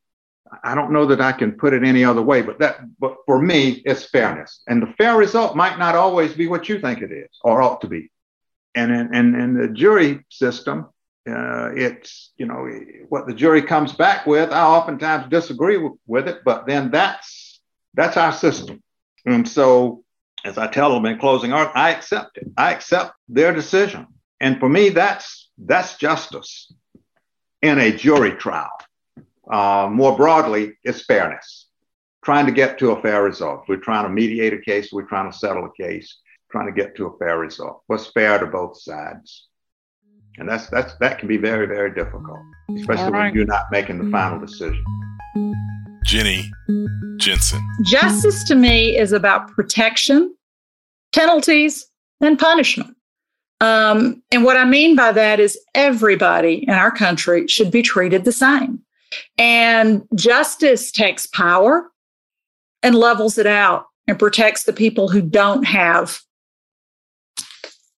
I 0.63 0.75
don't 0.75 0.91
know 0.91 1.05
that 1.07 1.19
I 1.19 1.33
can 1.33 1.51
put 1.51 1.73
it 1.73 1.83
any 1.83 2.05
other 2.05 2.21
way, 2.21 2.41
but 2.41 2.59
that, 2.59 2.79
but 2.99 3.17
for 3.25 3.41
me, 3.41 3.81
it's 3.85 4.05
fairness. 4.05 4.61
And 4.67 4.81
the 4.81 4.93
fair 4.97 5.17
result 5.17 5.57
might 5.57 5.77
not 5.77 5.95
always 5.95 6.33
be 6.33 6.47
what 6.47 6.69
you 6.69 6.79
think 6.79 7.01
it 7.01 7.11
is 7.11 7.29
or 7.41 7.61
ought 7.61 7.81
to 7.81 7.87
be. 7.87 8.09
And 8.73 8.91
in, 8.91 9.13
in, 9.13 9.35
in 9.35 9.53
the 9.55 9.67
jury 9.67 10.25
system, 10.29 10.87
uh, 11.29 11.69
it's 11.73 12.31
you 12.35 12.45
know 12.45 12.69
what 13.07 13.27
the 13.27 13.33
jury 13.33 13.61
comes 13.61 13.93
back 13.93 14.25
with. 14.25 14.51
I 14.51 14.63
oftentimes 14.63 15.29
disagree 15.29 15.77
with, 15.77 15.93
with 16.05 16.27
it, 16.27 16.39
but 16.43 16.65
then 16.65 16.91
that's 16.91 17.61
that's 17.93 18.17
our 18.17 18.33
system. 18.33 18.81
And 19.25 19.47
so 19.47 20.03
as 20.43 20.57
I 20.57 20.67
tell 20.67 20.93
them 20.93 21.05
in 21.05 21.19
closing 21.19 21.53
art, 21.53 21.71
I 21.75 21.91
accept 21.91 22.37
it. 22.37 22.47
I 22.57 22.73
accept 22.73 23.13
their 23.29 23.53
decision. 23.53 24.07
And 24.41 24.59
for 24.59 24.67
me, 24.67 24.89
that's 24.89 25.49
that's 25.57 25.95
justice 25.95 26.73
in 27.61 27.79
a 27.79 27.95
jury 27.95 28.31
trial. 28.31 28.71
Uh, 29.51 29.89
more 29.91 30.15
broadly, 30.15 30.73
it's 30.83 31.05
fairness. 31.05 31.67
Trying 32.23 32.45
to 32.45 32.51
get 32.51 32.77
to 32.79 32.91
a 32.91 33.01
fair 33.01 33.23
result. 33.23 33.65
We're 33.67 33.77
trying 33.77 34.03
to 34.03 34.09
mediate 34.09 34.53
a 34.53 34.59
case. 34.59 34.91
We're 34.91 35.03
trying 35.03 35.31
to 35.31 35.37
settle 35.37 35.65
a 35.65 35.83
case. 35.83 36.19
Trying 36.51 36.67
to 36.67 36.71
get 36.71 36.95
to 36.95 37.07
a 37.07 37.17
fair 37.17 37.39
result. 37.39 37.81
What's 37.87 38.07
fair 38.07 38.39
to 38.39 38.45
both 38.45 38.79
sides? 38.79 39.47
And 40.37 40.47
that's 40.47 40.67
that's 40.67 40.95
that 40.99 41.19
can 41.19 41.27
be 41.27 41.37
very 41.37 41.67
very 41.67 41.93
difficult, 41.93 42.39
especially 42.77 43.11
right. 43.11 43.25
when 43.25 43.35
you're 43.35 43.45
not 43.45 43.65
making 43.71 44.03
the 44.03 44.09
final 44.09 44.39
decision. 44.39 44.83
Jenny 46.05 46.49
Jensen. 47.17 47.61
Justice 47.83 48.43
to 48.45 48.55
me 48.55 48.97
is 48.97 49.11
about 49.11 49.49
protection, 49.51 50.35
penalties, 51.13 51.87
and 52.21 52.37
punishment. 52.39 52.95
Um, 53.61 54.21
and 54.31 54.43
what 54.43 54.57
I 54.57 54.65
mean 54.65 54.95
by 54.95 55.11
that 55.11 55.39
is 55.39 55.57
everybody 55.73 56.65
in 56.67 56.73
our 56.73 56.91
country 56.91 57.47
should 57.47 57.71
be 57.71 57.81
treated 57.81 58.25
the 58.25 58.31
same. 58.31 58.81
And 59.37 60.03
justice 60.15 60.91
takes 60.91 61.25
power 61.27 61.89
and 62.81 62.95
levels 62.95 63.37
it 63.37 63.47
out 63.47 63.87
and 64.07 64.19
protects 64.19 64.63
the 64.63 64.73
people 64.73 65.07
who 65.07 65.21
don't 65.21 65.63
have 65.63 66.19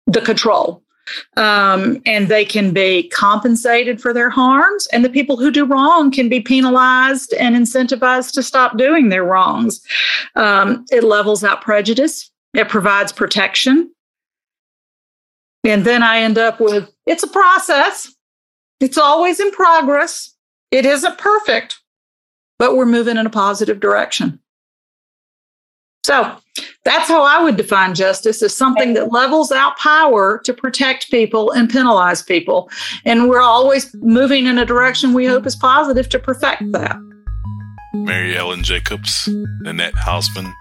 the 0.08 0.21
control 0.21 0.84
um, 1.38 2.02
and 2.06 2.28
they 2.28 2.45
can 2.45 2.71
be 2.71 3.10
compensated 3.10 4.02
for 4.02 4.13
their 4.13 4.30
harms. 4.30 4.88
And 4.88 5.04
the 5.04 5.10
people 5.10 5.38
who 5.38 5.52
do 5.52 5.65
wrong 5.65 6.12
can 6.12 6.30
be 6.30 6.39
penalized 6.39 7.34
and 7.34 7.56
incentivized 7.56 8.34
to 8.34 8.43
stop 8.43 8.78
doing 8.78 9.10
their 9.10 9.23
wrongs. 9.23 9.82
Um, 10.36 10.86
it 10.91 11.04
levels 11.04 11.43
out 11.43 11.62
prejudice, 11.62 12.32
it 12.54 12.69
provides 12.69 13.12
protection. 13.12 13.91
And 15.65 15.86
then 15.86 16.04
I 16.04 16.19
end 16.19 16.38
up 16.38 16.60
with 16.60 16.89
it's 17.06 17.23
a 17.23 17.28
process. 17.28 18.13
It's 18.80 18.97
always 18.97 19.39
in 19.39 19.52
progress. 19.52 20.33
It 20.74 20.88
isn't 20.88 21.20
perfect, 21.20 21.80
but 22.58 22.76
we're 22.76 22.88
moving 22.88 23.18
in 23.18 23.28
a 23.28 23.30
positive 23.30 23.80
direction. 23.80 24.40
So 26.04 26.36
that's 26.84 27.08
how 27.08 27.22
I 27.22 27.44
would 27.44 27.58
define 27.58 27.94
justice 27.94 28.42
as 28.42 28.56
something 28.56 28.96
that 28.96 29.12
levels 29.12 29.52
out 29.52 29.78
power 29.78 30.42
to 30.44 30.52
protect 30.52 31.12
people 31.12 31.52
and 31.52 31.70
penalize 31.70 32.24
people. 32.24 32.72
And 33.06 33.30
we're 33.30 33.40
always 33.40 33.94
moving 34.02 34.48
in 34.48 34.58
a 34.58 34.66
direction 34.66 35.14
we 35.14 35.28
hope 35.28 35.46
is 35.46 35.56
positive 35.56 36.10
to 36.10 36.18
perfect 36.18 36.72
that. 36.72 36.98
Mary 37.94 38.36
Ellen 38.36 38.64
Jacobs, 38.64 39.30
Nanette 39.62 39.94
Hausman, 39.94 40.52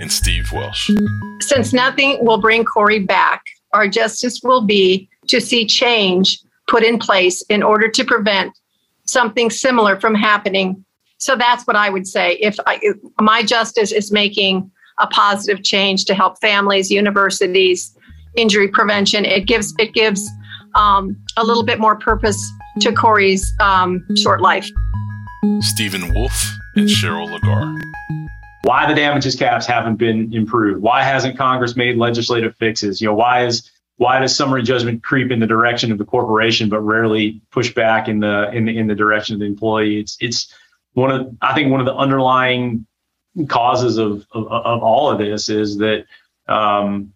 and 0.00 0.10
Steve 0.10 0.50
Welsh. 0.50 0.90
Since 1.42 1.74
nothing 1.74 2.24
will 2.24 2.40
bring 2.40 2.64
Corey 2.64 3.00
back, 3.00 3.44
our 3.74 3.86
justice 3.86 4.40
will 4.42 4.62
be 4.62 5.10
to 5.26 5.42
see 5.42 5.66
change 5.66 6.40
put 6.68 6.82
in 6.82 6.98
place 6.98 7.42
in 7.50 7.62
order 7.62 7.90
to 7.90 8.02
prevent 8.02 8.58
something 9.08 9.50
similar 9.50 9.98
from 9.98 10.14
happening. 10.14 10.84
So 11.18 11.36
that's 11.36 11.66
what 11.66 11.76
I 11.76 11.90
would 11.90 12.06
say. 12.06 12.34
If, 12.36 12.56
I, 12.66 12.78
if 12.82 12.96
my 13.20 13.42
justice 13.42 13.92
is 13.92 14.12
making 14.12 14.70
a 15.00 15.06
positive 15.06 15.64
change 15.64 16.04
to 16.06 16.14
help 16.14 16.40
families, 16.40 16.90
universities, 16.90 17.96
injury 18.36 18.68
prevention, 18.68 19.24
it 19.24 19.46
gives 19.46 19.74
it 19.78 19.94
gives 19.94 20.28
um, 20.74 21.16
a 21.36 21.44
little 21.44 21.64
bit 21.64 21.80
more 21.80 21.96
purpose 21.96 22.40
to 22.80 22.92
Corey's 22.92 23.52
um, 23.60 24.04
short 24.16 24.40
life. 24.40 24.68
Stephen 25.60 26.12
Wolf 26.14 26.44
and 26.76 26.88
Cheryl 26.88 27.28
Lagar. 27.28 27.80
Why 28.62 28.86
the 28.86 28.94
damages 28.94 29.34
caps 29.34 29.66
haven't 29.66 29.96
been 29.96 30.32
improved? 30.32 30.82
Why 30.82 31.02
hasn't 31.02 31.38
Congress 31.38 31.76
made 31.76 31.96
legislative 31.96 32.54
fixes? 32.56 33.00
You 33.00 33.06
know, 33.06 33.14
why 33.14 33.46
is 33.46 33.70
why 33.98 34.20
does 34.20 34.34
summary 34.34 34.62
judgment 34.62 35.02
creep 35.02 35.30
in 35.30 35.40
the 35.40 35.46
direction 35.46 35.92
of 35.92 35.98
the 35.98 36.04
corporation 36.04 36.68
but 36.68 36.80
rarely 36.80 37.42
push 37.50 37.74
back 37.74 38.08
in 38.08 38.20
the 38.20 38.50
in 38.52 38.64
the 38.64 38.78
in 38.78 38.86
the 38.86 38.94
direction 38.94 39.34
of 39.34 39.40
the 39.40 39.46
employee? 39.46 39.98
It's 39.98 40.16
it's 40.20 40.54
one 40.94 41.10
of 41.10 41.36
I 41.42 41.54
think 41.54 41.70
one 41.70 41.80
of 41.80 41.86
the 41.86 41.94
underlying 41.94 42.86
causes 43.48 43.98
of 43.98 44.24
of, 44.32 44.46
of 44.46 44.82
all 44.82 45.10
of 45.10 45.18
this 45.18 45.48
is 45.48 45.78
that 45.78 46.06
um, 46.46 47.12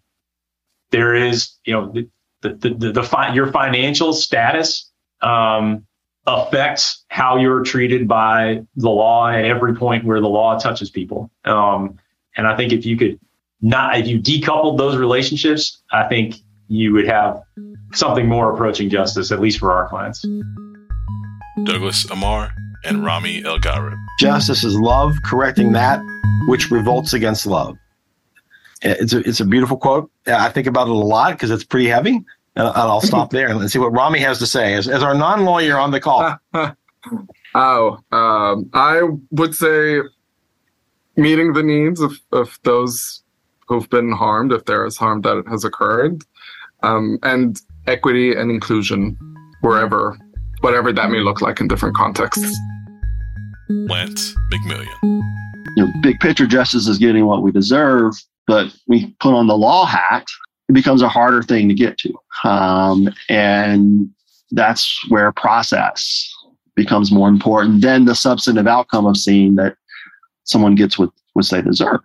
there 0.91 1.15
is 1.15 1.53
you 1.65 1.73
know 1.73 1.91
the 1.91 2.09
the 2.41 2.69
the, 2.69 2.91
the, 2.91 3.03
fi- 3.03 3.33
your 3.33 3.47
financial 3.51 4.11
status 4.11 4.91
um, 5.21 5.87
affects 6.27 7.05
how 7.07 7.37
you're 7.37 7.63
treated 7.63 8.09
by 8.09 8.61
the 8.75 8.89
law 8.89 9.29
at 9.29 9.45
every 9.45 9.73
point 9.73 10.03
where 10.03 10.19
the 10.19 10.27
law 10.27 10.59
touches 10.59 10.89
people. 10.89 11.31
Um, 11.45 11.97
and 12.35 12.45
I 12.45 12.57
think 12.57 12.73
if 12.73 12.85
you 12.85 12.97
could 12.97 13.21
not, 13.61 13.97
if 13.97 14.07
you 14.07 14.19
decoupled 14.19 14.77
those 14.77 14.97
relationships, 14.97 15.81
I 15.89 16.09
think 16.09 16.35
you 16.67 16.93
would 16.93 17.07
have 17.07 17.41
something 17.93 18.27
more 18.27 18.53
approaching 18.53 18.89
justice, 18.89 19.31
at 19.31 19.39
least 19.39 19.59
for 19.59 19.71
our 19.71 19.87
clients. 19.89 20.25
Douglas 21.63 22.05
Ammar 22.07 22.51
and 22.83 23.05
Rami 23.05 23.43
El 23.43 23.59
Garib. 23.59 23.97
Justice 24.19 24.63
is 24.63 24.75
love 24.75 25.15
correcting 25.23 25.71
that 25.73 26.01
which 26.47 26.71
revolts 26.71 27.13
against 27.13 27.45
love. 27.45 27.77
It's 28.81 29.13
a, 29.13 29.19
it's 29.19 29.39
a 29.39 29.45
beautiful 29.45 29.77
quote. 29.77 30.11
I 30.27 30.49
think 30.49 30.67
about 30.67 30.87
it 30.87 30.91
a 30.91 30.93
lot 30.93 31.33
because 31.33 31.51
it's 31.51 31.63
pretty 31.63 31.87
heavy. 31.87 32.23
And 32.55 32.67
I'll 32.67 33.01
stop 33.01 33.31
there 33.31 33.47
and 33.47 33.71
see 33.71 33.79
what 33.79 33.93
Rami 33.93 34.19
has 34.19 34.37
to 34.39 34.45
say 34.45 34.75
as, 34.75 34.87
as 34.87 35.01
our 35.01 35.15
non 35.15 35.43
lawyer 35.45 35.79
on 35.79 35.91
the 35.91 35.99
call. 35.99 36.37
oh, 37.55 37.99
um, 38.11 38.69
I 38.73 39.01
would 39.31 39.55
say 39.55 40.01
meeting 41.15 41.53
the 41.53 41.63
needs 41.63 41.99
of, 41.99 42.19
of 42.31 42.59
those 42.63 43.23
who've 43.67 43.89
been 43.89 44.11
harmed, 44.11 44.51
if 44.51 44.65
there 44.65 44.85
is 44.85 44.97
harm 44.97 45.21
that 45.21 45.43
has 45.47 45.63
occurred, 45.63 46.23
um, 46.83 47.17
and 47.23 47.59
equity 47.87 48.33
and 48.35 48.51
inclusion 48.51 49.17
wherever, 49.61 50.17
whatever 50.61 50.93
that 50.93 51.09
may 51.09 51.19
look 51.19 51.41
like 51.41 51.59
in 51.59 51.67
different 51.67 51.95
contexts. 51.95 52.57
Lance 53.69 54.35
McMillian. 54.51 55.03
You 55.75 55.85
know, 55.85 55.91
big 56.01 56.19
picture 56.19 56.45
justice 56.45 56.87
is 56.87 56.97
getting 56.97 57.25
what 57.25 57.41
we 57.41 57.51
deserve, 57.51 58.13
but 58.45 58.73
we 58.87 59.15
put 59.19 59.33
on 59.33 59.47
the 59.47 59.57
law 59.57 59.85
hat 59.85 60.25
it 60.69 60.73
becomes 60.73 61.01
a 61.01 61.09
harder 61.09 61.43
thing 61.43 61.67
to 61.67 61.73
get 61.73 61.97
to. 61.99 62.13
Um, 62.43 63.09
and 63.29 64.09
that's 64.51 64.99
where 65.09 65.31
process 65.31 66.29
becomes 66.75 67.11
more 67.11 67.27
important 67.27 67.81
than 67.81 68.05
the 68.05 68.15
substantive 68.15 68.67
outcome 68.67 69.05
of 69.05 69.17
seeing 69.17 69.55
that 69.55 69.75
someone 70.45 70.75
gets 70.75 70.97
what, 70.97 71.11
what 71.33 71.47
they 71.49 71.61
deserve. 71.61 71.99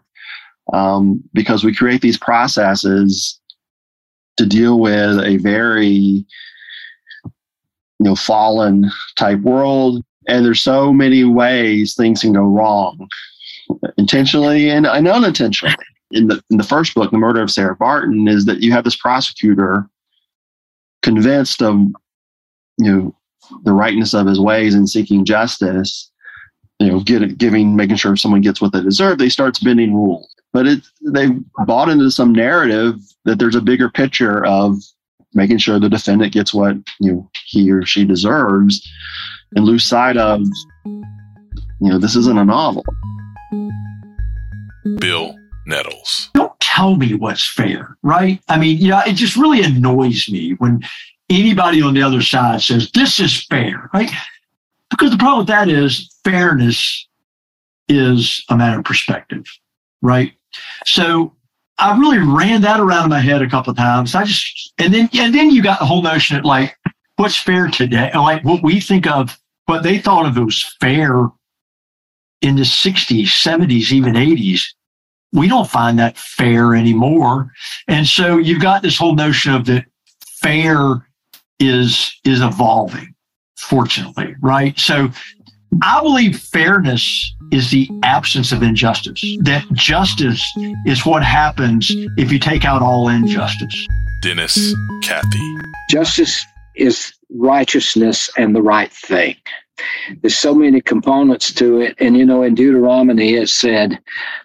Um, 0.73 1.23
because 1.33 1.65
we 1.65 1.75
create 1.75 2.03
these 2.03 2.19
processes 2.19 3.41
to 4.39 4.47
deal 4.47 4.81
with 4.81 5.19
a 5.25 5.37
very 5.37 5.77
you 5.91 6.25
know 8.01 8.15
fallen 8.15 8.91
type 9.17 9.41
world 9.41 10.03
and 10.29 10.45
there's 10.45 10.61
so 10.61 10.93
many 10.93 11.25
ways 11.25 11.95
things 11.95 12.23
can 12.23 12.33
go 12.33 12.43
wrong 12.43 13.09
intentionally 13.99 14.71
and, 14.71 14.87
and 14.87 15.07
unintentionally 15.07 15.75
in 16.11 16.29
the 16.29 16.43
in 16.51 16.57
the 16.57 16.65
first 16.65 16.95
book, 16.95 17.11
The 17.11 17.19
Murder 17.19 17.43
of 17.43 17.51
Sarah 17.51 17.77
Barton, 17.77 18.29
is 18.29 18.45
that 18.47 18.61
you 18.61 18.73
have 18.73 18.85
this 18.85 18.97
prosecutor 18.97 19.89
convinced 21.03 21.63
of 21.63 21.75
you 22.79 22.93
know 22.93 23.17
the 23.65 23.73
rightness 23.73 24.15
of 24.15 24.27
his 24.27 24.41
ways 24.41 24.75
and 24.75 24.89
seeking 24.89 25.25
justice, 25.25 26.11
you 26.79 26.89
know, 26.89 27.01
giving 27.01 27.77
making 27.77 27.97
sure 27.97 28.17
someone 28.17 28.41
gets 28.41 28.61
what 28.61 28.73
they 28.73 28.83
deserve, 28.83 29.19
they 29.19 29.29
starts 29.29 29.59
bending 29.59 29.95
rules. 29.95 30.35
But 30.53 30.67
it 30.67 30.81
they 31.03 31.29
bought 31.67 31.89
into 31.89 32.11
some 32.11 32.33
narrative 32.33 32.97
that 33.25 33.39
there's 33.39 33.55
a 33.55 33.61
bigger 33.61 33.91
picture 33.91 34.45
of 34.47 34.77
making 35.35 35.59
sure 35.59 35.79
the 35.79 35.89
defendant 35.89 36.33
gets 36.33 36.55
what 36.55 36.77
you 37.01 37.13
know 37.13 37.31
he 37.47 37.71
or 37.71 37.85
she 37.85 38.05
deserves 38.05 38.87
and 39.55 39.65
lose 39.65 39.85
sight 39.85 40.17
of 40.17 40.43
you 40.85 41.05
know 41.81 41.99
this 41.99 42.17
isn't 42.17 42.39
a 42.39 42.45
novel. 42.45 42.85
Bill 45.01 45.37
Nettles. 45.67 46.31
Don't 46.35 46.59
tell 46.61 46.97
me 46.97 47.15
what's 47.15 47.47
fair, 47.47 47.97
right? 48.03 48.41
I 48.49 48.59
mean, 48.59 48.79
you 48.79 48.89
know, 48.89 49.03
it 49.07 49.15
just 49.15 49.37
really 49.37 49.63
annoys 49.63 50.29
me 50.31 50.53
when 50.53 50.81
anybody 51.29 51.83
on 51.83 51.95
the 51.95 52.03
other 52.03 52.23
side 52.23 52.63
says 52.63 52.91
this 52.93 53.21
is 53.21 53.45
fair, 53.47 53.91
right? 53.93 54.11
Because 54.91 55.11
the 55.11 55.19
problem 55.19 55.41
with 55.41 55.49
that 55.49 55.69
is 55.69 56.11
fairness 56.25 57.07
is 57.89 58.45
a 58.49 58.57
matter 58.57 58.79
of 58.79 58.85
perspective, 58.85 59.45
right? 60.01 60.33
So 60.85 61.35
I 61.79 61.97
really 61.99 62.19
ran 62.19 62.61
that 62.63 62.81
around 62.81 63.05
in 63.05 63.11
my 63.11 63.21
head 63.21 63.43
a 63.43 63.49
couple 63.49 63.71
of 63.71 63.77
times. 63.77 64.15
I 64.15 64.25
just 64.25 64.73
and 64.79 64.93
then 64.93 65.09
and 65.15 65.35
then 65.35 65.51
you 65.51 65.63
got 65.63 65.79
the 65.79 65.87
whole 65.87 66.03
notion 66.03 66.37
that 66.37 66.45
like 66.45 66.77
what's 67.17 67.37
fair 67.37 67.69
today, 67.69 68.11
and 68.13 68.23
like 68.23 68.45
what 68.45 68.63
we 68.63 68.81
think 68.81 69.07
of, 69.07 69.39
what 69.67 69.83
they 69.83 69.99
thought 69.99 70.27
of 70.27 70.37
was 70.37 70.65
fair 70.81 71.29
in 72.41 72.55
the 72.55 72.63
60s, 72.63 73.25
70s, 73.25 73.91
even 73.91 74.15
80s 74.15 74.65
we 75.33 75.49
don't 75.49 75.69
find 75.69 75.99
that 75.99 76.17
fair 76.17 76.75
anymore. 76.75 77.53
And 77.87 78.07
so 78.07 78.39
you've 78.39 78.63
got 78.63 78.83
this 78.83 78.97
whole 78.97 79.15
notion 79.15 79.53
of 79.53 79.67
that 79.67 79.85
fair 80.27 81.07
is 81.59 82.15
is 82.25 82.41
evolving, 82.41 83.15
fortunately, 83.57 84.35
right? 84.41 84.79
So 84.79 85.11
I 85.83 86.01
believe 86.03 86.39
fairness 86.39 87.35
is 87.51 87.71
the 87.71 87.89
absence 88.03 88.53
of 88.53 88.63
injustice. 88.63 89.21
That 89.43 89.65
justice 89.73 90.45
is 90.87 91.07
what 91.07 91.23
happens 91.23 91.91
if 92.17 92.33
you 92.33 92.39
take 92.39 92.65
out 92.65 92.83
all 92.83 93.09
injustice. 93.09 93.87
Dennis 94.23 94.75
Kathy. 95.03 95.57
Justice 95.91 96.45
is 96.77 97.13
righteousness 97.31 98.31
and 98.37 98.55
the 98.55 98.63
right 98.63 98.93
thing. 98.93 99.37
There's 100.21 100.37
so 100.37 100.55
many 100.55 100.81
components 100.81 101.53
to 101.55 101.81
it. 101.81 101.95
And, 101.99 102.17
you 102.17 102.27
know, 102.27 102.43
in 102.43 102.55
Deuteronomy, 102.55 103.35
it 103.35 103.49
said, 103.49 103.99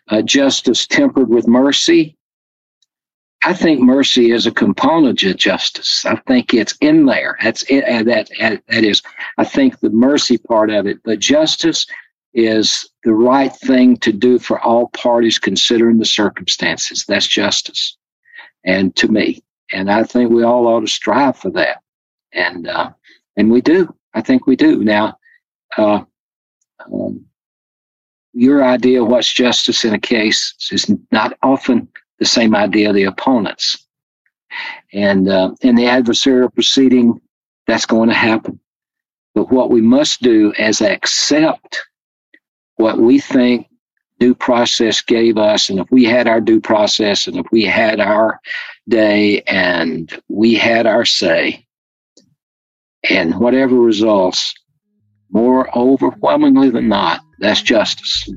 uh, 0.10 0.22
justice 0.22 0.86
tempered 0.86 1.30
with 1.30 1.48
mercy. 1.48 2.16
I 3.46 3.54
think 3.54 3.82
mercy 3.82 4.32
is 4.32 4.46
a 4.46 4.52
component 4.52 5.22
of 5.24 5.36
justice. 5.36 6.06
I 6.06 6.16
think 6.28 6.54
it's 6.54 6.76
in 6.80 7.06
there. 7.06 7.38
That's 7.44 7.64
it. 7.64 7.84
Uh, 7.84 8.04
that, 8.04 8.30
uh, 8.40 8.58
that 8.70 8.84
is, 8.84 9.02
I 9.38 9.44
think 9.44 9.80
the 9.80 9.90
mercy 9.90 10.38
part 10.38 10.70
of 10.70 10.88
it. 10.88 11.00
But 11.04 11.20
justice 11.20 11.86
is 12.34 12.90
the 13.04 13.14
right 13.14 13.54
thing 13.54 13.98
to 13.98 14.14
do 14.14 14.40
for 14.40 14.60
all 14.62 14.88
parties 14.90 15.40
considering 15.40 15.98
the 15.98 16.06
circumstances. 16.06 17.06
That's 17.06 17.28
justice. 17.28 17.98
And 18.64 18.96
to 18.96 19.10
me, 19.10 19.44
and 19.74 19.92
I 19.92 20.04
think 20.04 20.32
we 20.32 20.44
all 20.44 20.68
ought 20.68 20.82
to 20.82 20.88
strive 20.88 21.38
for 21.38 21.52
that. 21.52 21.82
And, 22.32 22.68
uh, 22.68 22.92
and 23.36 23.52
we 23.52 23.62
do. 23.62 23.94
I 24.14 24.22
think 24.22 24.48
we 24.48 24.56
do. 24.56 24.84
Now, 24.84 25.18
uh, 25.78 26.04
um, 26.92 27.26
your 28.34 28.64
idea 28.64 29.04
of 29.04 29.10
what's 29.10 29.32
justice 29.32 29.84
in 29.84 29.94
a 29.94 30.00
case 30.00 30.56
is 30.72 30.90
not 31.12 31.38
often 31.44 31.88
the 32.24 32.30
same 32.30 32.56
idea 32.56 32.88
of 32.90 32.96
the 32.96 33.04
opponent's. 33.04 33.86
And 34.94 35.28
uh, 35.28 35.52
in 35.62 35.76
the 35.76 35.84
adversarial 35.84 36.54
proceeding, 36.54 37.20
that's 37.68 37.86
going 37.86 38.08
to 38.08 38.16
happen. 38.16 38.62
But 39.36 39.52
what 39.52 39.70
we 39.70 39.82
must 39.82 40.22
do 40.22 40.54
is 40.58 40.80
accept 40.80 41.82
what 42.76 42.98
we 42.98 43.20
think 43.20 43.68
due 44.20 44.36
process 44.36 45.02
gave 45.02 45.38
us, 45.38 45.70
and 45.70 45.80
if 45.80 45.88
we 45.92 46.06
had 46.06 46.28
our 46.28 46.40
due 46.40 46.62
process, 46.62 47.28
and 47.28 47.36
if 47.38 47.46
we 47.52 47.66
had 47.66 48.00
our 48.00 48.40
day, 48.88 49.42
and 49.42 50.22
we 50.30 50.54
had 50.54 50.86
our 50.86 51.04
say, 51.04 51.66
and 53.10 53.38
whatever 53.38 53.76
results, 53.76 54.54
more 55.30 55.68
overwhelmingly 55.78 56.70
than 56.70 56.88
not, 56.88 57.20
that's 57.40 57.62
justice. 57.62 58.32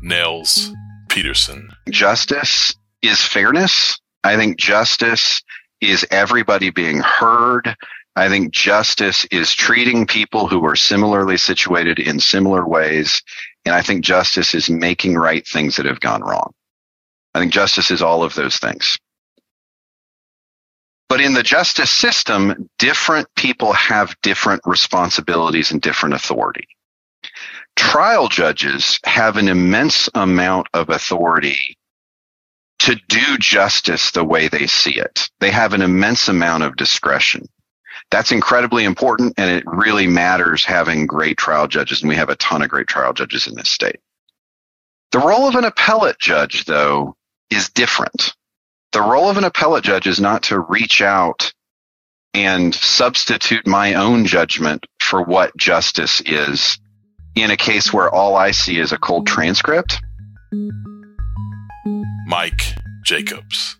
Nels 0.00 0.72
Peterson. 1.14 1.70
Justice 1.90 2.74
is 3.00 3.22
fairness. 3.22 4.00
I 4.24 4.36
think 4.36 4.58
justice 4.58 5.44
is 5.80 6.04
everybody 6.10 6.70
being 6.70 6.98
heard. 6.98 7.76
I 8.16 8.28
think 8.28 8.52
justice 8.52 9.24
is 9.30 9.54
treating 9.54 10.08
people 10.08 10.48
who 10.48 10.64
are 10.66 10.74
similarly 10.74 11.36
situated 11.36 12.00
in 12.00 12.18
similar 12.18 12.66
ways. 12.66 13.22
And 13.64 13.76
I 13.76 13.82
think 13.82 14.04
justice 14.04 14.56
is 14.56 14.68
making 14.68 15.14
right 15.14 15.46
things 15.46 15.76
that 15.76 15.86
have 15.86 16.00
gone 16.00 16.22
wrong. 16.22 16.52
I 17.32 17.38
think 17.38 17.52
justice 17.52 17.92
is 17.92 18.02
all 18.02 18.24
of 18.24 18.34
those 18.34 18.58
things. 18.58 18.98
But 21.08 21.20
in 21.20 21.34
the 21.34 21.44
justice 21.44 21.90
system, 21.90 22.68
different 22.80 23.28
people 23.36 23.72
have 23.72 24.16
different 24.22 24.62
responsibilities 24.64 25.70
and 25.70 25.80
different 25.80 26.16
authority. 26.16 26.66
Trial 27.76 28.28
judges 28.28 28.98
have 29.04 29.36
an 29.36 29.48
immense 29.48 30.08
amount 30.14 30.68
of 30.74 30.90
authority 30.90 31.76
to 32.80 32.96
do 33.08 33.38
justice 33.38 34.10
the 34.10 34.24
way 34.24 34.48
they 34.48 34.66
see 34.66 34.98
it. 34.98 35.30
They 35.40 35.50
have 35.50 35.72
an 35.72 35.82
immense 35.82 36.28
amount 36.28 36.64
of 36.64 36.76
discretion. 36.76 37.48
That's 38.10 38.32
incredibly 38.32 38.84
important 38.84 39.34
and 39.38 39.50
it 39.50 39.64
really 39.66 40.06
matters 40.06 40.64
having 40.64 41.06
great 41.06 41.38
trial 41.38 41.66
judges 41.66 42.02
and 42.02 42.08
we 42.08 42.16
have 42.16 42.28
a 42.28 42.36
ton 42.36 42.62
of 42.62 42.68
great 42.68 42.86
trial 42.86 43.12
judges 43.12 43.46
in 43.46 43.54
this 43.54 43.70
state. 43.70 44.00
The 45.12 45.18
role 45.18 45.48
of 45.48 45.54
an 45.54 45.64
appellate 45.64 46.18
judge 46.18 46.64
though 46.64 47.16
is 47.50 47.70
different. 47.70 48.34
The 48.92 49.00
role 49.00 49.30
of 49.30 49.38
an 49.38 49.44
appellate 49.44 49.84
judge 49.84 50.06
is 50.06 50.20
not 50.20 50.44
to 50.44 50.60
reach 50.60 51.00
out 51.02 51.52
and 52.34 52.74
substitute 52.74 53.66
my 53.66 53.94
own 53.94 54.26
judgment 54.26 54.86
for 55.00 55.22
what 55.22 55.56
justice 55.56 56.20
is 56.26 56.78
in 57.36 57.50
a 57.50 57.56
case 57.56 57.92
where 57.92 58.10
all 58.10 58.36
I 58.36 58.50
see 58.50 58.78
is 58.78 58.92
a 58.92 58.98
cold 58.98 59.26
transcript. 59.26 60.00
Mike 62.26 62.74
Jacobs. 63.04 63.76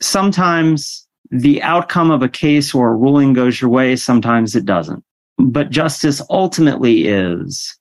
Sometimes 0.00 1.06
the 1.30 1.62
outcome 1.62 2.10
of 2.10 2.22
a 2.22 2.28
case 2.28 2.74
or 2.74 2.90
a 2.90 2.96
ruling 2.96 3.32
goes 3.32 3.60
your 3.60 3.70
way, 3.70 3.96
sometimes 3.96 4.56
it 4.56 4.64
doesn't. 4.64 5.04
But 5.36 5.70
justice 5.70 6.22
ultimately 6.30 7.06
is 7.06 7.76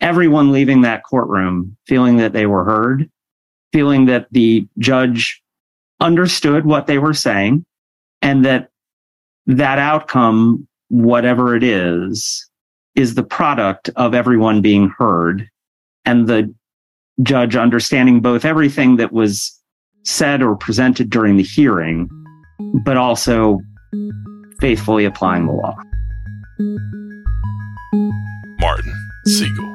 everyone 0.00 0.52
leaving 0.52 0.82
that 0.82 1.02
courtroom 1.04 1.76
feeling 1.86 2.16
that 2.18 2.32
they 2.32 2.46
were 2.46 2.64
heard, 2.64 3.10
feeling 3.72 4.06
that 4.06 4.26
the 4.30 4.66
judge 4.78 5.42
understood 6.00 6.64
what 6.64 6.86
they 6.86 6.98
were 6.98 7.14
saying, 7.14 7.64
and 8.20 8.44
that 8.44 8.70
that 9.46 9.78
outcome, 9.78 10.66
whatever 10.88 11.56
it 11.56 11.62
is, 11.62 12.48
is 12.94 13.14
the 13.14 13.22
product 13.22 13.90
of 13.96 14.14
everyone 14.14 14.60
being 14.60 14.92
heard 14.98 15.48
and 16.04 16.28
the 16.28 16.52
judge 17.22 17.56
understanding 17.56 18.20
both 18.20 18.44
everything 18.44 18.96
that 18.96 19.12
was 19.12 19.58
said 20.04 20.42
or 20.42 20.56
presented 20.56 21.10
during 21.10 21.36
the 21.36 21.42
hearing, 21.42 22.08
but 22.84 22.96
also 22.96 23.60
faithfully 24.60 25.04
applying 25.04 25.46
the 25.46 25.52
law. 25.52 25.74
Martin 28.60 28.92
Siegel. 29.26 29.68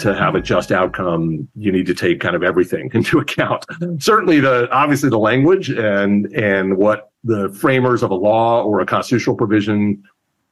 To 0.00 0.14
have 0.14 0.34
a 0.34 0.40
just 0.40 0.72
outcome, 0.72 1.48
you 1.54 1.70
need 1.70 1.86
to 1.86 1.94
take 1.94 2.20
kind 2.20 2.34
of 2.34 2.42
everything 2.42 2.90
into 2.94 3.18
account. 3.18 3.64
Certainly, 4.00 4.40
the 4.40 4.68
obviously 4.70 5.08
the 5.08 5.18
language 5.18 5.70
and 5.70 6.26
and 6.34 6.76
what 6.76 7.10
the 7.22 7.48
framers 7.50 8.02
of 8.02 8.10
a 8.10 8.14
law 8.14 8.62
or 8.62 8.80
a 8.80 8.86
constitutional 8.86 9.36
provision 9.36 10.02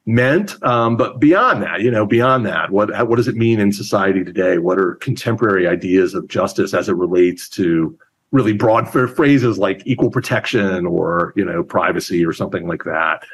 meant. 0.06 0.62
Um, 0.62 0.96
but 0.96 1.20
beyond 1.20 1.62
that, 1.62 1.80
you 1.80 1.90
know, 1.90 2.06
beyond 2.06 2.46
that, 2.46 2.70
what 2.70 2.90
what 3.08 3.16
does 3.16 3.28
it 3.28 3.36
mean 3.36 3.60
in 3.60 3.72
society 3.72 4.24
today? 4.24 4.58
What 4.58 4.78
are 4.78 4.94
contemporary 4.96 5.66
ideas 5.66 6.14
of 6.14 6.28
justice 6.28 6.74
as 6.74 6.88
it 6.88 6.94
relates 6.94 7.48
to 7.50 7.98
really 8.32 8.54
broad 8.54 8.88
phrases 8.88 9.58
like 9.58 9.82
equal 9.84 10.10
protection 10.10 10.86
or 10.86 11.32
you 11.36 11.44
know 11.44 11.62
privacy 11.62 12.24
or 12.24 12.32
something 12.32 12.66
like 12.66 12.84
that? 12.84 13.24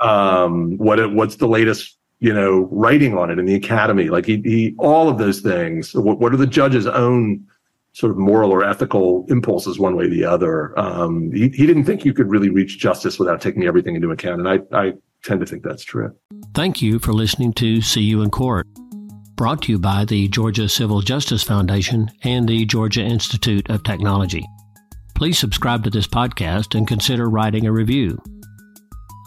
Um, 0.00 0.76
what 0.76 1.12
what's 1.14 1.36
the 1.36 1.48
latest 1.48 1.96
you 2.18 2.34
know 2.34 2.68
writing 2.70 3.16
on 3.16 3.30
it 3.30 3.38
in 3.38 3.46
the 3.46 3.54
academy? 3.54 4.08
Like 4.08 4.26
he, 4.26 4.42
he 4.44 4.74
all 4.78 5.08
of 5.08 5.18
those 5.18 5.40
things. 5.40 5.94
What, 5.94 6.18
what 6.18 6.34
are 6.34 6.38
the 6.38 6.46
judge's 6.46 6.86
own 6.86 7.46
sort 7.92 8.12
of 8.12 8.18
moral 8.18 8.52
or 8.52 8.64
ethical 8.64 9.24
impulses 9.28 9.78
one 9.78 9.96
way 9.96 10.04
or 10.04 10.08
the 10.08 10.24
other. 10.24 10.78
Um, 10.78 11.32
he, 11.32 11.48
he 11.48 11.66
didn't 11.66 11.84
think 11.84 12.04
you 12.04 12.14
could 12.14 12.30
really 12.30 12.50
reach 12.50 12.78
justice 12.78 13.18
without 13.18 13.40
taking 13.40 13.64
everything 13.64 13.96
into 13.96 14.10
account. 14.10 14.40
And 14.40 14.48
I, 14.48 14.60
I 14.72 14.92
tend 15.24 15.40
to 15.40 15.46
think 15.46 15.62
that's 15.62 15.84
true. 15.84 16.14
Thank 16.54 16.82
you 16.82 16.98
for 16.98 17.12
listening 17.12 17.52
to 17.54 17.80
See 17.80 18.02
You 18.02 18.22
in 18.22 18.30
Court, 18.30 18.66
brought 19.34 19.62
to 19.62 19.72
you 19.72 19.78
by 19.78 20.04
the 20.04 20.28
Georgia 20.28 20.68
Civil 20.68 21.00
Justice 21.00 21.42
Foundation 21.42 22.10
and 22.22 22.48
the 22.48 22.64
Georgia 22.64 23.02
Institute 23.02 23.68
of 23.70 23.82
Technology. 23.82 24.46
Please 25.14 25.38
subscribe 25.38 25.84
to 25.84 25.90
this 25.90 26.06
podcast 26.06 26.76
and 26.76 26.88
consider 26.88 27.28
writing 27.28 27.66
a 27.66 27.72
review. 27.72 28.18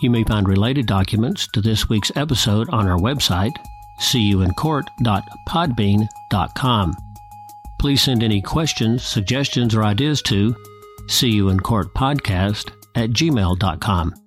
You 0.02 0.10
may 0.10 0.24
find 0.24 0.48
related 0.48 0.88
documents 0.88 1.48
to 1.54 1.62
this 1.62 1.88
week's 1.88 2.12
episode 2.16 2.68
on 2.72 2.88
our 2.88 2.98
website, 2.98 3.54
seeyouincourt.podbean.com. 4.02 6.96
Please 7.84 8.02
send 8.02 8.24
any 8.24 8.42
questions, 8.42 9.04
suggestions, 9.04 9.76
or 9.76 9.84
ideas 9.84 10.22
to 10.22 10.56
see 11.08 11.28
you 11.28 11.50
in 11.50 11.60
court 11.60 11.94
podcast 11.94 12.72
at 12.96 13.10
gmail.com. 13.10 14.23